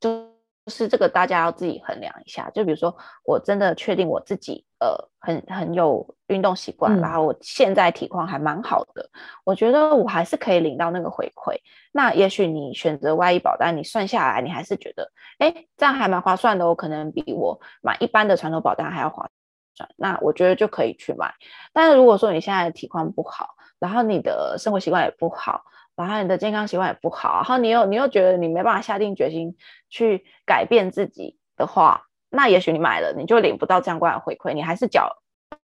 [0.00, 0.32] 就。
[0.64, 2.48] 就是这个，大家要自己衡量一下。
[2.50, 9.08] 就比如说，我真的确定我自己呃很很有运动习惯，嗯、然后我现在体况还蛮好的，
[9.44, 11.54] 我觉得我还是可以领到那个回馈。
[11.92, 19.30] 那也许你选择外医保单，你算下来，你还是觉得，哎，这样还蛮划算的，我可能比我买一般的传统保单还要划
[19.76, 19.88] 算。
[19.96, 21.32] 那我觉得就可以去买。
[21.72, 25.62] 但是如果说你现在的体况不好，然后你的生活习惯也不好。
[25.94, 29.54] 然后你的健康习惯也不好，然后你又你又觉得你没办法下定决心
[29.90, 35.08] 去改变自己的话，那也许你买了你就领不到相关的回馈，你还是缴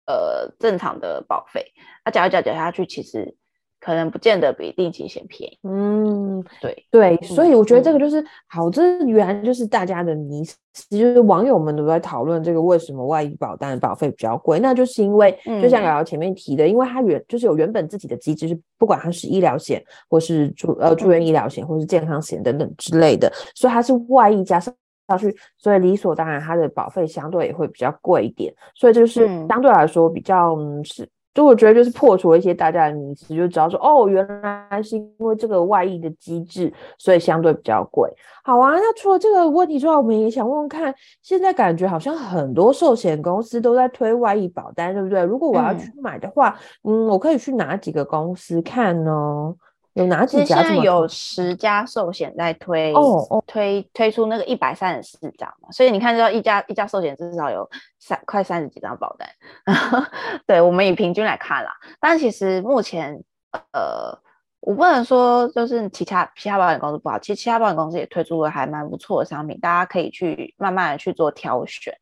[0.06, 1.66] 呃正常的保费，
[2.06, 3.36] 那缴一缴缴下去，其实。
[3.84, 5.58] 可能不见得比定期险便宜。
[5.64, 10.56] 嗯，对对，所以我觉得这个就是、嗯、好，这原来就是大家的迷思，
[10.92, 24.72] 就是网友们都在讨论这个为什么外溢保单的保费比较贵，那就是因为就像瑶瑶前面提的，嗯、因为它原就是有原本自己的机制，是不管它是医疗险或是住呃住院医疗险或是健康险等等之类的，所以它是外溢加上
[25.18, 31.08] 去，所以理所当然它的保费相对也会比较贵一点，所以就是相对来说比较、嗯、是。
[31.34, 38.14] 就我觉得就是破除了一些大家的迷思，就知道说哦，原来是因为这个外溢的机制，所以相对比较贵。
[38.44, 45.24] 好啊，那除了这个问题之外，我们也想问问看，现在感觉好像很多寿险公司都在推外溢保单，对不对？
[45.24, 49.56] 如果我要去买的话，嗯，嗯，我可以去哪几个公司看呢？
[49.94, 50.64] 有哪几家？
[50.64, 59.30] 现在有十家寿险在推哦哦，推推出那个一百三十四张嘛，所以你看，就一家一家寿险至少有三快三十几张保单。
[60.48, 63.22] 对，我们以平均来看啦，但其实目前
[63.74, 64.18] 呃，
[64.62, 71.94] 我不能说就是其他其他保险公司不好，其实其他保险公司也推出了还蛮不错的商品，大家可以去慢慢的去做挑选。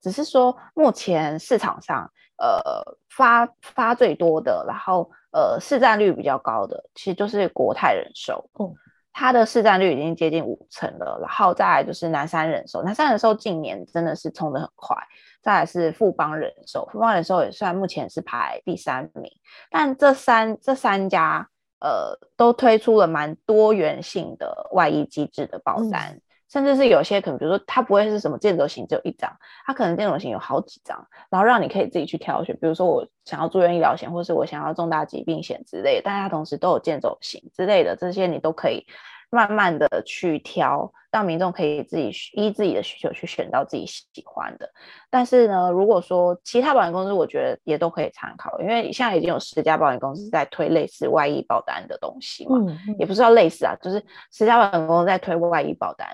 [0.00, 5.10] 只是说目前市场上呃发发最多的，然后。
[5.34, 8.72] 呃，市占率比较高的，其实就是国泰人寿，嗯，
[9.12, 11.18] 它的市占率已经接近五成了。
[11.20, 14.96] 然后再来就是南山人寿，南山人寿近年真的是冲得很快。
[15.42, 19.28] 再来是富邦人寿，富邦人寿也算目前是排第三名。
[19.70, 21.48] 但这三这三家，
[21.80, 26.12] 呃，都推出了蛮多元性的外溢机制的保单。
[26.12, 26.20] 嗯
[26.54, 29.36] 甚至是有些可能，比如说它不会是什么健走型只有一张，
[29.66, 32.56] 它可能健走型有好几张，然后让你可以自己去挑选。
[32.60, 38.86] 比如说我想要住院医疗险，或是我想要重大疾病险之类，大家同时都有健走型之类的，这些你都可以。
[39.34, 44.70] 慢慢的去挑，让民众可以自己依自己的需求去选到自己喜欢的。
[45.10, 56.08] 但是呢，如果说其他保险公司，我觉得也都可以参考，因为现在已经有十家保险公司在推类似外溢保单的东西嘛，嗯嗯、也不是要类似啊，就是十家保险公司在推外溢保单，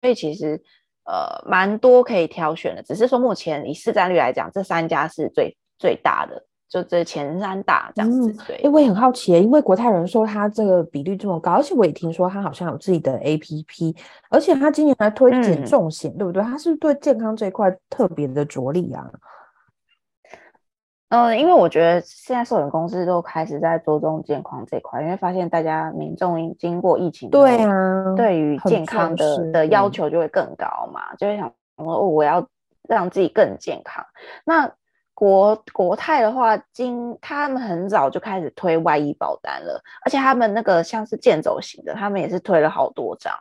[0.00, 0.62] 所以其实
[1.04, 2.82] 呃蛮多可以挑选的。
[2.82, 6.46] 只是说目前以市占率来讲，这三家是最最大的。
[6.72, 8.56] 就这前三大这样子，嗯、对。
[8.56, 13.94] 因、欸、为很好奇，因为国泰人寿它这个比率这么高，而且我也听说它好像有自己的 APP，
[14.30, 16.42] 而且它今年还推减重险，嗯、对不对？
[16.42, 19.04] 它是不是对健康这一块特别的着力啊？
[21.10, 32.48] 嗯，因为我觉得现在寿险公司都开始在着重健康这一块，因为发现大家民众经过疫情，对啊，对于健康的的要求就会更高嘛，就会想说哦，我要
[32.88, 34.02] 让自己更健康。
[34.46, 34.72] 那
[35.14, 43.32] 国国泰的话，今他们很早就开始推外医保单了，而且他们那个像是健走型的，他们也是推了好多张。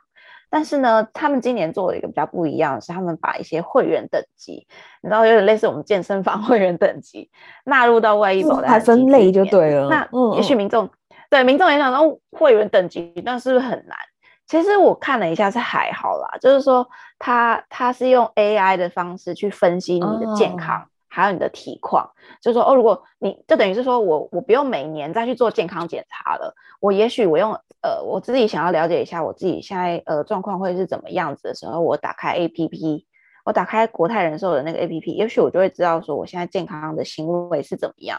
[0.50, 4.68] 但是呢，他们今年做了一个比较不一样的是，他们把一些会员等级，
[5.02, 7.32] 你知道有点类似我们健身房 会员等级，
[7.64, 9.88] 纳入到外医保单，还分类就对了。
[9.88, 10.90] 那也许民众、
[11.30, 13.98] 对民众也想说会员等级，但是不是很难？
[14.46, 16.86] 其实我看了一下是还好啦，就是说
[17.18, 20.82] 他他是用 AI 的方式去分析你的健康。
[20.82, 22.10] 哦还有你的体况，
[22.41, 33.04] 就是说哦，如果你就等于是说我我不用每年再去做健康检查了，我也许我用呃我自己想要了解一下我自己现在呃状况会是怎么样子的时候，我打开 APP，
[33.43, 38.17] 我打开国泰人寿的那个 APP，也许我就会知道说我现在健康的行为是怎么样，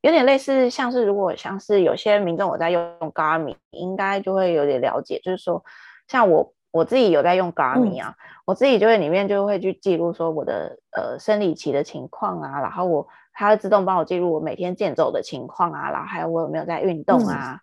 [0.00, 2.82] 有点类似像是如果像是有些民众我在用
[3.14, 5.62] Garmin，应该就会有点了解，就是说
[6.08, 17.60] 像我我自己有在用 Garmin 啊，嗯、我自己就会里面就会去记录说我的呃生理期的情况啊，然后我它会自动帮我记录我每天健走的情况啊，然后还有我有没有在运动啊，嗯、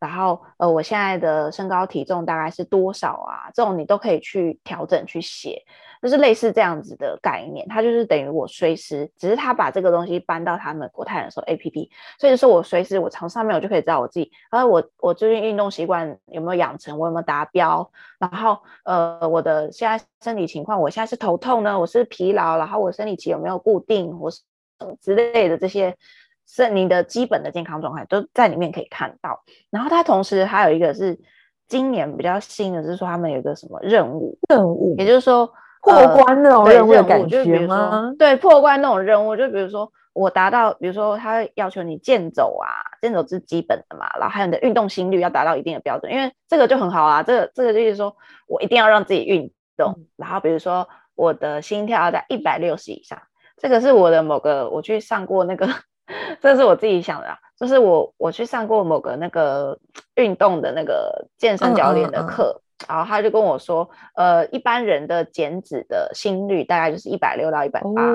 [0.00, 5.62] 然后呃我现在的身高体重大概是多少啊，这种你都可以去调整去写。
[6.02, 24.40] 就是类似这样子的概念，它就是等于我随时，只是他把这个东西搬到他们国泰人寿 APP，所以就是我随时我从上面我就可以知道我自己，然后我我最近运动习惯有没有养成，我有没有达标，然后呃我的现在身体情况，我现在是头痛呢，我是疲劳，然后我生理期有没有固定，我是
[25.02, 25.94] 之类的这些
[26.48, 31.20] 是你的基本的健康状态都在里面可以看到，然后它同时还有一个是
[31.68, 35.52] 今年比较新的，就是说他们有一个什么任务任务，也就是说。
[35.80, 38.08] 破关那种任务的感觉吗？
[38.10, 42.68] 呃、对，破关那种任务，就比如说我达到，比如说他要求你健走啊，
[43.00, 48.14] 健走是基本的嘛，然后还有你的运动心率要达到一定的标准，因为这个就很好啊，这个这个就是说
[48.46, 53.18] 我一定要让自己运动，嗯、然后比如说我的心跳要在一百六十以上，
[53.56, 55.66] 这个是我的某个我去上过那个，
[56.42, 59.78] 这是我自己想的，啊，就是我我去上过某个那个
[60.16, 62.54] 运动的那个健身教练的课。
[62.54, 68.14] 嗯嗯嗯然后他就跟我说，呃，一般人的减脂的心率大概就是一百六到一百八，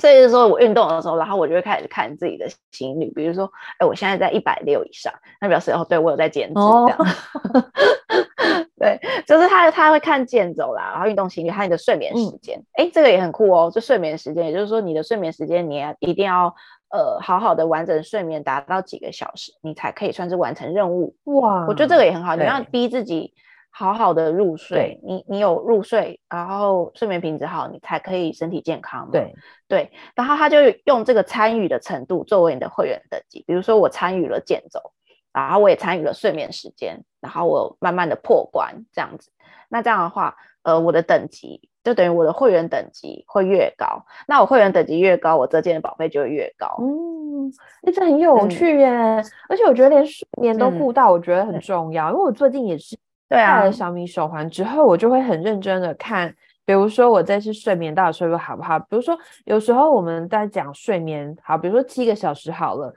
[0.00, 16.46] 所以就是说我运动的时候，然后我就会开始看自己的心率，比如说，哎，我现在在一百六以上，那表示哦，对我有在减脂，这样，哦、 对，就是他他会看健走啦，然后运动心率，还有你的睡眠时间，哎、嗯，这个也很酷哦，就睡眠时间，也就是说你的睡眠时间你要一定要
[16.90, 21.14] 呃好好的完整睡眠达到几个小时，你才可以算是完成任务。
[21.24, 23.32] 哇，我觉得这个也很好，你要逼自己。
[23.76, 29.10] 好好的入睡，你你有入睡，然后睡眠品质好，你才可以身体健康嘛。
[29.10, 29.34] 对
[29.66, 34.92] 对，然后他就用这个参与的程度作为你的会员等级，比如说我参与了健走，
[35.32, 39.32] 然后我也参与了睡眠时间，然后我慢慢的破关这样子。
[39.68, 44.06] 那这样的话，呃，我的等级就等于我的会员等级会越高。
[44.28, 46.68] 那我会员等级越高，我这件的保费就会越高。
[46.78, 47.52] 嗯，
[47.92, 52.96] 这很有趣耶，嗯、而且我觉得连睡眠都顾到，我觉得很重要，嗯、因为我最近也是。
[53.28, 56.34] 戴了小米手环之后，我就会很认真的看，
[56.64, 58.78] 比如说我这次睡眠到底睡得好不好？
[58.78, 62.94] 比如说有时候我们在讲睡眠，好，比如说七个小时好了。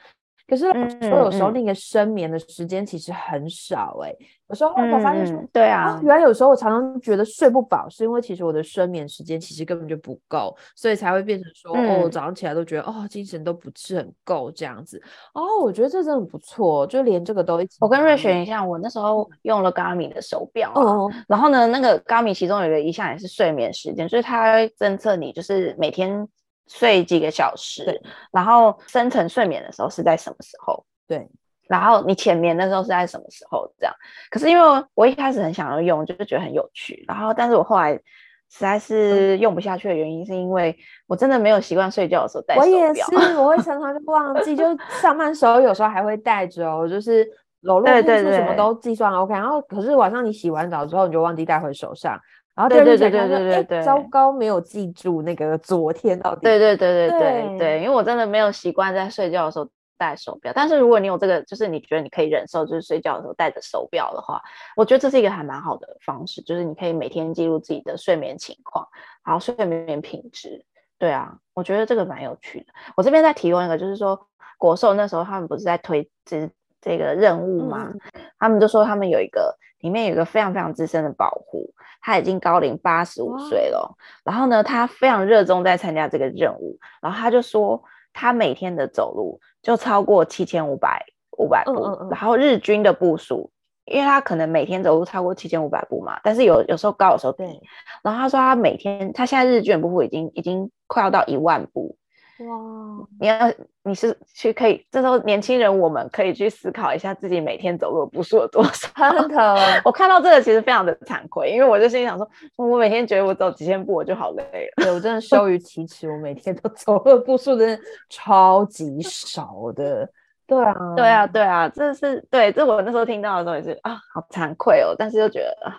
[0.48, 0.66] 可是
[1.02, 4.16] 说有时候那个深眠的时间其实很少哎、
[4.48, 15.02] 有时候我发现说，嗯、对啊、哦，原来有时候我常常觉得睡不饱，是因为其实我的深眠时间其实根本就不够，所以才会变成说，嗯、哦，早上起来都觉得哦，精神都不是很够这样子。
[15.34, 17.78] 哦，我觉得这真的不错，就连这个都一起。
[17.82, 26.26] 我跟瑞璇一样，我那时候用了 Garmin 的手表、啊，哦，然后呢，那个 Garmin 其中有一个一项也是睡眠时间，就是它会侦测你就是每天。
[26.68, 28.02] 睡几个小时，
[28.32, 30.86] 然后深层睡眠的时候是在什么时候？
[31.08, 31.28] 对，
[31.68, 33.72] 然后你浅眠的时候是在什么时候？
[33.80, 33.94] 这样。
[34.30, 40.78] 可是因为我一开始很想要用，就是觉得很有趣，然后但是我后来实在是用不下去的原因，是因为
[41.08, 42.70] 我真的没有习惯睡觉的时候戴手表。
[42.70, 44.66] 我也是，我会常常就忘记，就
[45.02, 47.26] 上班时候有时候还会戴着哦，就是
[47.62, 52.20] 裸露步数什么都计算 OK，然后可是晚上你洗完澡之后，你就忘记带回手上。
[52.58, 56.42] 然后对对对对对对，糟糕，没有记住那个昨天到底。
[56.42, 60.52] 对对对对对对，因为我真的没有习惯在睡觉的时候戴手表。
[60.56, 64.42] 但是如果你有这个，就是你觉得你可以忍受，就是睡觉的时候戴着手表的话，
[64.76, 68.88] 我觉得这是一个还蛮好的方式，就是你可以每天记录自己的睡眠情况，
[69.24, 70.66] 然后睡眠品质。
[70.98, 72.74] 对啊，我觉得这个蛮有趣的。
[72.96, 74.20] 我这边再提供一个，就是说
[74.58, 76.50] 国寿那时候他们不是在推这
[76.82, 77.90] 这个任务嘛？
[77.92, 78.00] 嗯、
[78.40, 81.74] 他们就说他们有一个里面有一个非常非常资深的保护。
[82.00, 91.04] 他已经高龄八十五岁了，然后呢，他非常热衷在参加这个任务，然后他就说，他每天的走路就超过七千五百
[91.38, 93.52] 五百步，嗯嗯嗯，然后日均的步数，
[93.84, 97.62] 因为他可能每天走路超过七千五百步嘛，但是有有时候高，有时候低，对
[98.04, 101.98] 然后他说他每天，他现在日均步数已经已经快要到一万步。
[102.40, 103.52] 哇，你要
[103.84, 108.88] 你是去可以，这时候年轻人我们可以去思考一下自己每天走路的步数有多少。
[109.12, 114.44] 真的， 我看到这个其实非常的惭愧，因为我就心里想说，我每天觉得我走几千步我就好累
[114.78, 120.08] 了，对，我真的羞于启齿，我每天都走路的步数真的超级少的。
[120.48, 125.76] 对啊，对啊，对啊，这是对，这我那时候听到的时候也是啊，好惭愧哦，但是又觉得啊。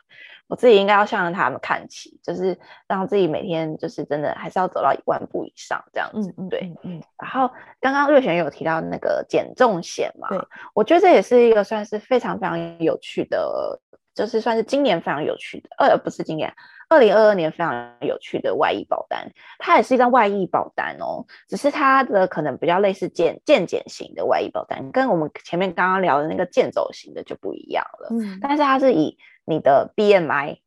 [0.49, 7.01] 我自己应该要向着他们看齐，就是让自己每天就是真的还是要走到一万步以上这样子，嗯、对，嗯。
[7.21, 10.39] 然后刚刚瑞璇有提到那个减重险嘛，对，
[10.75, 13.81] 我觉得这也是一个算是非常非常有趣的，
[14.15, 16.53] 就是算是今年非常有趣的，呃，不是今年，
[16.89, 29.17] 二零二二年非常有趣的外溢保单，它也是一张外溢保单哦，只是它的可能比较类似健健检型的外溢保单，跟我们前面刚刚聊的那个健走型的就不一样了，嗯，但是它是以
[29.49, 30.59] 你的 BMI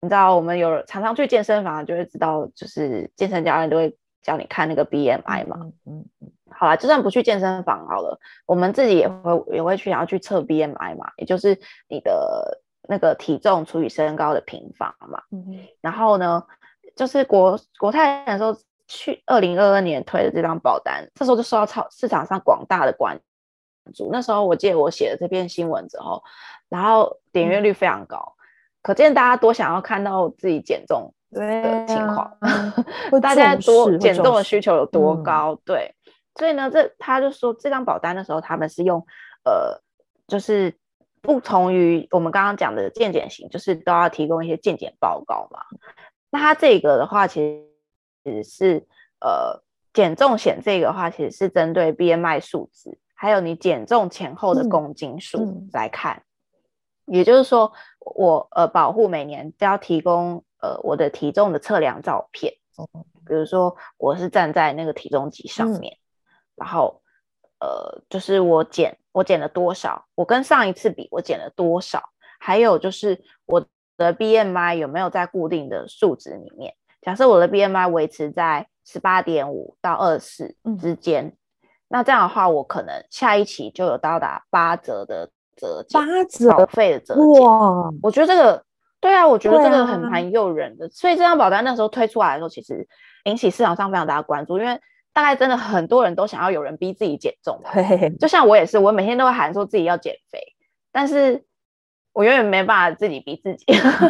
[0.00, 5.58] 你知道我们有常常去健身房，就会知道，就是健身教练都会教你看那个 BMI 嘛。
[5.60, 6.32] 嗯嗯嗯。
[6.50, 15.22] 好啦，就算不去健身房好了，我们自己也会也会去，然后去测 BMI 嘛，也就是你的那个体重除以身高的平方嘛。
[15.30, 15.58] 嗯嗯。
[15.82, 16.42] 然后呢，
[16.96, 18.56] 就是国国泰那时候
[18.88, 23.20] 去二零二二年推的这张保单，这时候就受到超市场上广大的关
[23.94, 24.08] 注。
[24.10, 26.22] 那时候我记得我写了这篇新闻之后，
[26.70, 28.34] 然后点阅率非常高。
[28.36, 28.38] 嗯
[28.82, 32.74] 可见大家多想要看到自己减重的情况，啊、
[33.20, 35.52] 大家多减重的需求有多高？
[35.52, 35.94] 嗯、对，
[36.36, 39.04] 所以呢，这他就说这张保单的时候，他们是用
[39.44, 39.78] 呃，
[40.26, 40.74] 就是
[41.20, 45.60] 不同于我们刚刚讲的健检型，就是都要提供一些健检报告嘛。
[46.30, 47.62] 那他这个的话，其
[48.24, 48.86] 实是
[49.20, 49.62] 呃
[49.92, 56.22] 减重险这个的话，其实是针对 BMI 数值，还有你减重前后的公斤数来看。
[57.12, 62.54] 也就是说，我呃保护每年都要提供呃我的体重的测量照片，
[63.26, 65.98] 比如说我是站在那个体重机上面，嗯、
[66.54, 67.02] 然后
[67.58, 72.00] 呃就是我减我减了多少，我跟上一次比我减了多少，
[72.38, 76.76] 还有就是我的 BMI 有没有在固定的数值里面。
[77.02, 81.36] 假设我的 BMI 维持在十八点五到二十四之间，嗯、
[81.88, 85.30] 那这样的话，我可能下一期就有到达八折的。
[85.92, 87.90] 八折保费的折哇！
[88.02, 88.64] 我觉得这个
[89.00, 90.86] 对啊，我觉得这个很蛮诱人的。
[90.86, 92.86] 啊、所以这张保单那时候推出来的时候，其实
[93.24, 94.80] 引起市场上非常大的关注，因为
[95.12, 97.60] 大概真的很多人都想要有人逼自己减重。
[97.72, 100.38] 对，就像我也是，我每天都会喊说自己要减肥，
[100.92, 101.44] 但是。
[102.12, 103.64] 我永远没办法自己逼自己，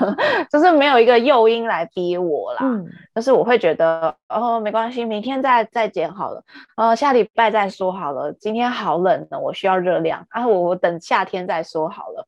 [0.51, 2.61] 就是没有一个诱因来逼我啦。
[2.63, 6.43] 嗯，就是我会觉得哦，没关系，明天再再减好了。
[6.77, 8.33] 呃，下礼拜再说好了。
[8.33, 12.27] 今天好冷呢，我需要热量啊，我我等夏天再说好了。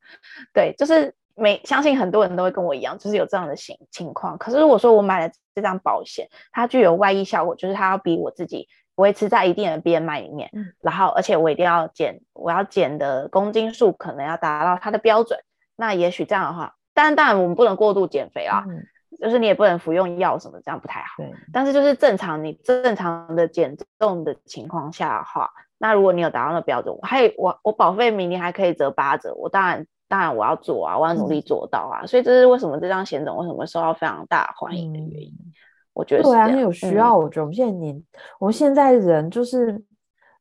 [0.53, 4.37] 对，就是每相信很多人都会跟我一样，就是有这样的情情况。
[4.37, 15.39] 可是如果说我买了这张保险，它具有外溢效果，就是它要逼我自己维持在一定的 BMI 里面，嗯，然后而且我一定要减，我要减的公斤数可能要达到它的标准。
[15.83, 18.85] 那也许这样的话，但当然我们不能过度减肥啊，嗯、
[19.21, 21.09] 就是你也不能服用药什么，这样不太好。
[21.19, 32.05] 对但是就是正常你正常的减重的情况下的话，那如果你有达到那标准，我还有我我保费明年还可以折八折，我当然当然我要做啊，我要努力做到啊。
[32.05, 35.35] 嗯、所以这是为什么这张险种为什么受到非常大欢迎的原因。
[35.37, 35.51] 嗯、
[35.95, 38.05] 我觉得对啊，你有需要，我觉得我们现在年，嗯、
[38.39, 39.83] 我们现在人就是。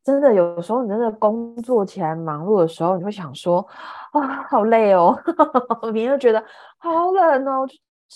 [0.04, 3.66] 真的，有时候你真的工作起来忙碌的时候，你会想说
[4.14, 5.16] 啊，好累哦，
[5.94, 6.44] 明天就觉得
[6.80, 7.68] 好冷哦，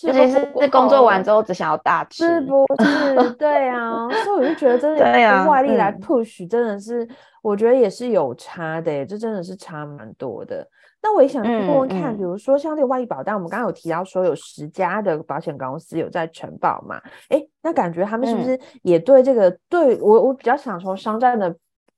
[0.04, 3.32] 尤其是是工作完之后只想要大吃，是不是？
[3.38, 10.68] 对啊，所以我就觉得真的用外力来 push，真的是、嗯、我觉得也是有差的，这真的是差蛮多的。
[11.04, 17.00] 那我也想问问看，嗯嗯、比如说像这个外溢保单，我们刚刚有提到说有十家的保险公司有在承保嘛？
[17.30, 19.48] 诶，那感觉他们是不是也对这个？
[19.50, 21.56] 嗯、对我我比较想从商战的。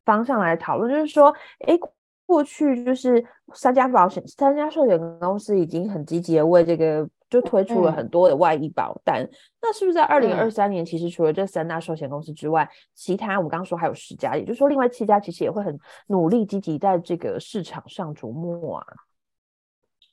[0.07, 1.35] 方向来讨论，就是说，
[1.67, 1.77] 哎，
[2.25, 9.21] 过去就是三家保险、三家寿险公司已经很积极的为这个就推出了很多的外溢保单。
[9.21, 9.29] 嗯、
[9.61, 15.77] 那是不是在二零二三年，其实除了这三大寿险公司之外，嗯、其他我们刚刚说还有十家，也就是说，另外七家其实也会很
[16.07, 18.85] 努力积极在这个市场上琢磨啊？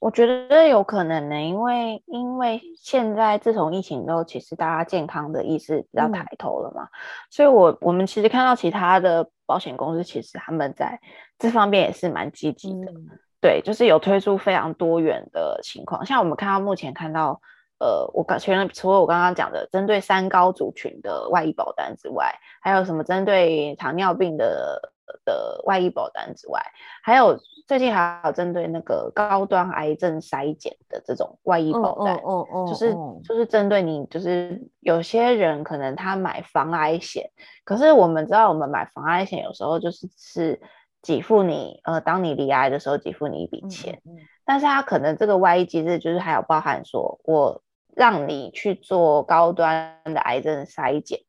[0.05, 6.89] 我觉得有可能呢，因为因为现在自从疫情之后，其实大家健康的意识比较抬头了嘛，嗯、
[7.31, 11.01] 所以我我们其实看到其他的保险公司，其实他们在
[11.39, 13.09] 这方面也是蛮积极的，嗯、
[13.41, 17.41] 对，就是有推出非常多元的情况，像我们看到目前看到，
[17.79, 22.31] 呃，我刚前除了我刚刚讲的针对三高族群的外溢保单之外，
[22.61, 24.93] 还有什么针对糖尿病的
[25.25, 26.63] 的外溢保单之外，
[27.03, 27.39] 还有。
[27.67, 32.95] 最近还有针对那个高端癌症筛检的这种外溢保单，哦哦，就是
[33.27, 37.31] 就是针对你，就是有些人可能他买防癌险，
[37.65, 40.61] 可是我们知道我们买防癌险有时候就是是
[41.01, 47.63] 给付你，呃，当你罹癌的时候给付你一笔钱，嗯嗯，但是他可能这个外溢机制就是还有包含说我
[47.97, 51.21] 让你去做高端的癌症筛检，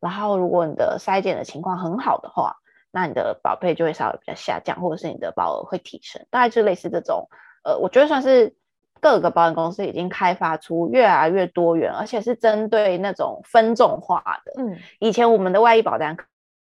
[0.00, 2.56] 然后如果你的筛检的情况很好的话。
[3.00, 7.28] 那你的保费就会稍微比较下降，或者是你的保额会提升，大概就类似这种。
[7.62, 8.56] 呃，我觉得算是
[9.00, 14.60] 各个保险公司已经开发出越来越多元，而且是针对那种分众化的。
[14.60, 16.16] 嗯，以前我们的外溢保单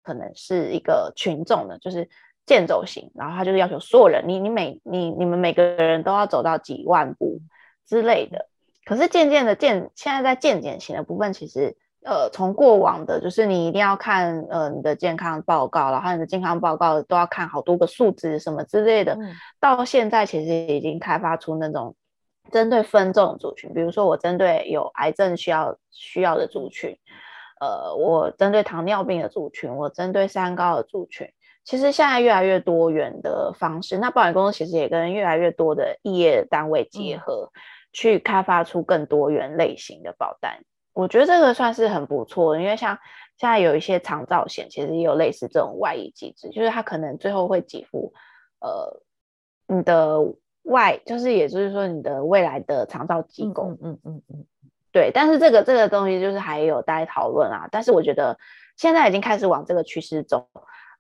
[0.02, 2.10] 可能是一个群众的，就是
[2.44, 7.38] 健走型，然后他就是要求所有人，你你每你你们每个人都要走到几万步
[7.86, 8.48] 之类的。
[8.84, 11.76] 可是渐渐的健，现在在健检型的部分，其实。
[12.04, 21.96] 呃，从过往的，就是你一定要看呃你的健康报告，然后你的健康报告都要看好多个数值什么之类的，嗯、到现在其实已经开发出那种
[22.52, 26.94] 针对分众族群，比如说我针对有癌症需要需要的族群，
[27.58, 31.26] 呃，我针对糖尿病的族群，我针对三高的族群，
[31.64, 33.96] 其实现在越来越多元的方式。
[33.96, 37.56] 那保险公司其实也跟越来越多的异业单位结合，嗯、
[37.94, 40.58] 去开发出更多元类型的保单。
[40.94, 42.98] 我觉得这个算是很不错，因为像
[43.36, 48.14] 现在有一些长照险，其实也有类似这种外溢机制，就是它可能最后会给付
[48.60, 49.02] 呃
[49.66, 50.34] 你的。
[50.64, 54.46] 外就是，也就是说，你的未来的长照机构，嗯嗯嗯嗯，
[54.92, 55.10] 对。
[55.12, 57.68] 但是这个这个东西就是还有待讨论啊。
[57.70, 58.38] 但是我觉得
[58.74, 60.48] 现在已经开始往这个趋势走。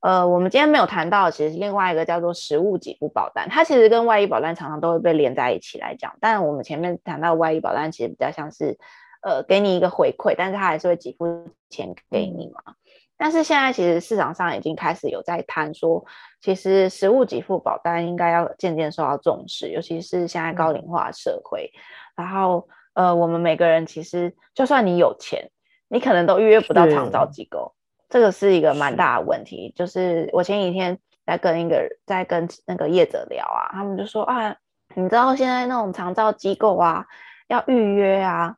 [0.00, 6.14] 呃，我们今天没有谈到，其实另外一个叫做实物给付保单，它其实跟外溢保单常常都会被连在一起来讲。
[6.20, 8.76] 但我们前面谈到外溢保单，其实比较像是
[9.24, 12.62] 呃给你一个回馈，但是他还是会给付钱给你嘛。
[12.66, 12.74] 嗯
[13.16, 16.04] 但是现在其实市场上已经开始有在谈说，
[16.40, 21.70] 其实实物给付保单应该要渐渐受到重视，尤其是现在高龄化社会。
[22.16, 25.48] 然后呃，我们每个人其实就算你有钱，
[25.88, 27.72] 你可能都预约不到长照机构，
[28.08, 29.72] 这个是一个蛮大的问题。
[29.76, 34.56] 就是我前几天在跟一个在跟那个业者聊啊，他们就说啊，
[34.96, 37.06] 你知道现在那种长照机构啊，
[37.46, 38.56] 要预约啊。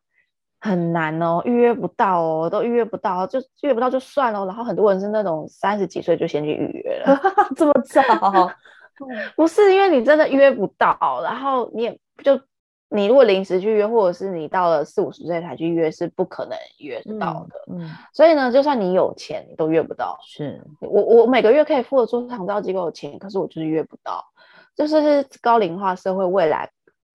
[0.59, 4.45] 很难哦，预约不到哦，都预约不到，就预约不到就算了。
[4.47, 7.21] 然后很多人是那种三十几岁就先去预约了，
[7.55, 8.51] 这么早？
[9.37, 12.41] 不是，因为你真的预约不到，然后你也就
[12.89, 17.61] 你如果临时去约，或者是你到了四五十岁才去约，是不可能约得到的。
[17.69, 20.19] 嗯，嗯，所以呢，就算你有钱，你都约不到。
[20.23, 24.25] 是我我每个月可以付得出长照机构的钱，可是我就是约不到，
[24.75, 26.71] 就是高龄化社会未来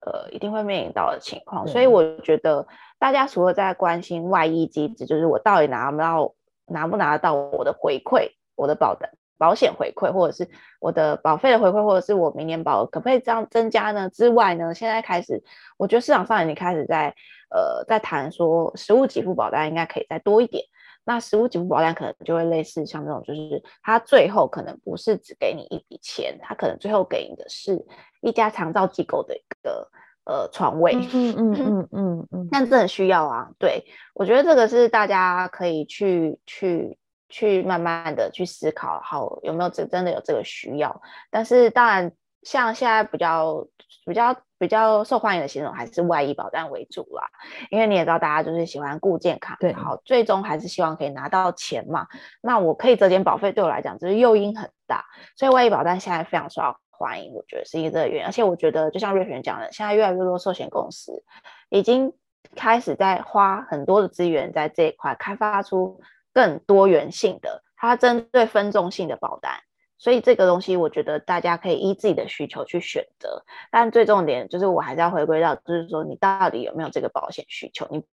[0.06, 1.66] 呃一定会面临到的情况。
[1.66, 2.64] 所以我觉得。
[3.02, 6.32] 大家除了在关心外溢机制，就是我到底拿不到，
[6.66, 10.48] 拿不拿得到我的回馈，我的保单保险回馈，或者是
[10.78, 14.08] 我的保费的回馈，或者是我明年保可不可以这样增加呢？
[14.08, 15.42] 之外呢，现在开始，
[15.78, 17.12] 我觉得市场上已经开始在
[17.50, 20.64] 呃在谈说，实物给付保单应该可以再多一点。
[21.02, 27.84] 那实物给付保单可能就会类似像这种，就是它最后可能不是只给你一笔钱，它可能最后给你的是
[28.20, 29.90] 一家长照机构的一个。
[30.24, 33.48] 呃，床位，嗯嗯嗯嗯嗯，但这很需要啊。
[33.58, 36.96] 对，我觉得这个是大家可以去去
[37.28, 41.02] 去慢慢的去思考，好有没有这真的有这个需要。
[41.30, 42.12] 但是当然，
[42.42, 43.66] 像现在比较
[44.06, 47.26] 比较比较受欢迎的险种还是外溢保单为主啦，
[47.70, 52.06] 因为你也知道，大家就是喜欢顾健康，对，好，最终还是希望可以拿到钱嘛。
[52.40, 55.04] 那我可以折减保费，对我来讲就是诱因很大，
[55.36, 61.24] 所以外溢保单现在非常受到欢迎，我觉得是一个原因，而且我觉得就像瑞璇讲的，现在越来越多寿险公司
[61.68, 62.12] 已经
[62.54, 66.00] 开始在花很多的资源在这一块，开发出
[66.32, 69.52] 更多元性的，它针对分众性的保单，
[69.98, 78.04] 所以这个东西我觉得大家可以依自己的需求去选择，但最重点就是我还是要回归到，就是说你到底有没有这个保险需求，你。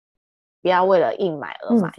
[0.62, 1.90] 不要为了硬买而买，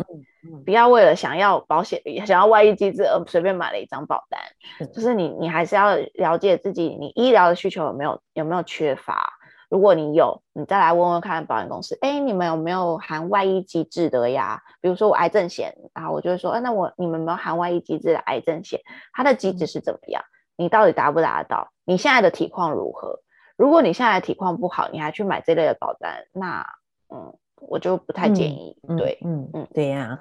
[0.65, 4.41] 不要为了想要保险、想要外溢机制而随便买了一张保单。
[4.81, 9.31] 嗯、就是你，你还是要了解自己，你医疗的需求有没有有没有缺乏？
[9.71, 14.61] 如果你有，你再来问问看保险公司，哎，你们有没有含外溢机制的呀？
[14.81, 18.81] 比如说我癌症险，然后我就会说，哎，那我你们有没有含外溢机制的癌症险？
[19.13, 20.23] 它的机制是怎么样？
[20.57, 21.71] 你到底达不达得到？
[21.85, 23.21] 你现在的体况如何？
[23.57, 26.67] 如果你现在的体况不好，你还去买这类的保单，那
[27.09, 27.35] 嗯。
[27.61, 30.19] 我就不太建议，嗯、对，嗯嗯，对呀。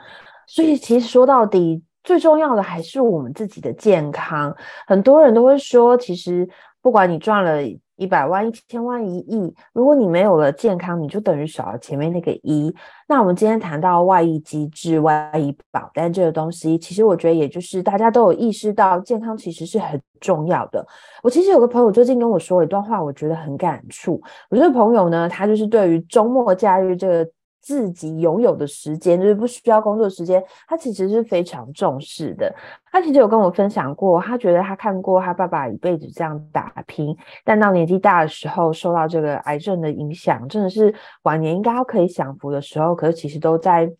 [0.47, 4.55] 所以其实说到底，最重要的还是我们自己的健康。
[4.87, 6.47] 很多人都会说，其实
[6.81, 7.61] 不管你赚了。
[7.99, 12.73] 一百万、一千万、一亿，如果你没有了健康，你就等于少了前面那个一。
[13.07, 20.83] 那我们今天谈到外溢机制、外溢保单这个东西，其实我觉得也就是大家都有意识到，健康其实是很重要的。
[21.21, 24.21] 我其实有个朋友最近跟我说了一段话，我觉得很感触。
[24.49, 27.29] 我这个朋友呢，他就是对于周末假日这个。
[27.61, 32.53] 自己拥有的时间，就是不需要工作时间，他其实是非常重视的。
[32.91, 40.93] 他其实有跟我分享过，他觉得他看过他爸爸一辈子这样打拼，但到年纪大的时候，受到这个癌症的影响，真的是
[41.23, 43.91] 晚年应该要可以享福的时候，可是其实都在。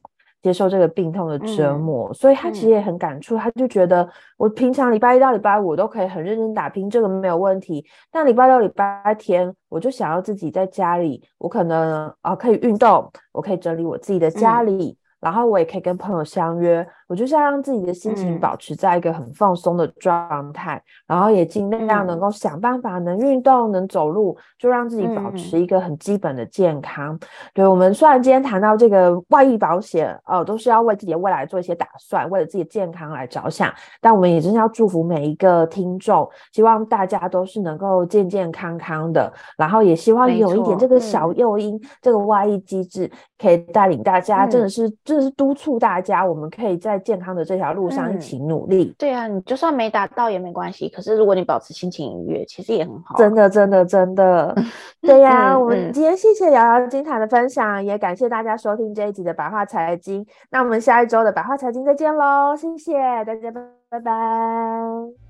[0.42, 3.36] 接受这个病痛的折磨，嗯、所以他其实也很感触。
[3.36, 7.86] 嗯、他就觉得，我平常礼拜一到礼拜五都可以很认真打拼，这个没有问题。
[8.12, 27.16] 但礼拜六、礼拜天，我就想要自己在家里，我可能啊可以运动，我可以整理我自己的家里，嗯、然后我也可以跟朋友相约，我就是要让自己的心情保持在一个很放松的状态，嗯、然后也尽量能够想办法能运动、嗯、能走路，就让自己保持一个很基本的健康。
[27.16, 27.20] 嗯、
[27.56, 48.86] 对，我们虽然今天谈到这个外溢保险，哦，都是要为自己的未来做一些打算，为了自己的健康来着想，但我们也真是要祝福每一个听众，希望大家都是能够健健康康的，然后也希望有一点这个小诱因，嗯、这个外溢机制可以带领大家，真的是、嗯、真的是督促大家，我们可以在健康的这条路上一起努力。
[48.86, 53.16] 嗯、对啊，你就算没达到也没关系，可是如果你保持心情愉悦，其实也很好。
[53.18, 54.56] 真的，真的，真的。
[55.02, 60.26] 对呀、啊，嗯、我们今天谢谢瑶瑶精彩的分享，也感谢大家收听这一集的百话财经。
[60.52, 62.94] 那我们下一周的百话财经再见喽，谢谢
[63.26, 63.52] 大家，
[63.90, 64.12] 拜拜，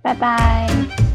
[0.01, 1.08] 拜拜。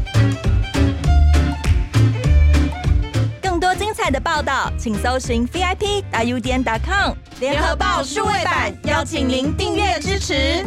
[3.95, 10.65] 彩的报道，请搜寻 VIP 大 U 点 com 联合报数位版，邀请您订阅支持。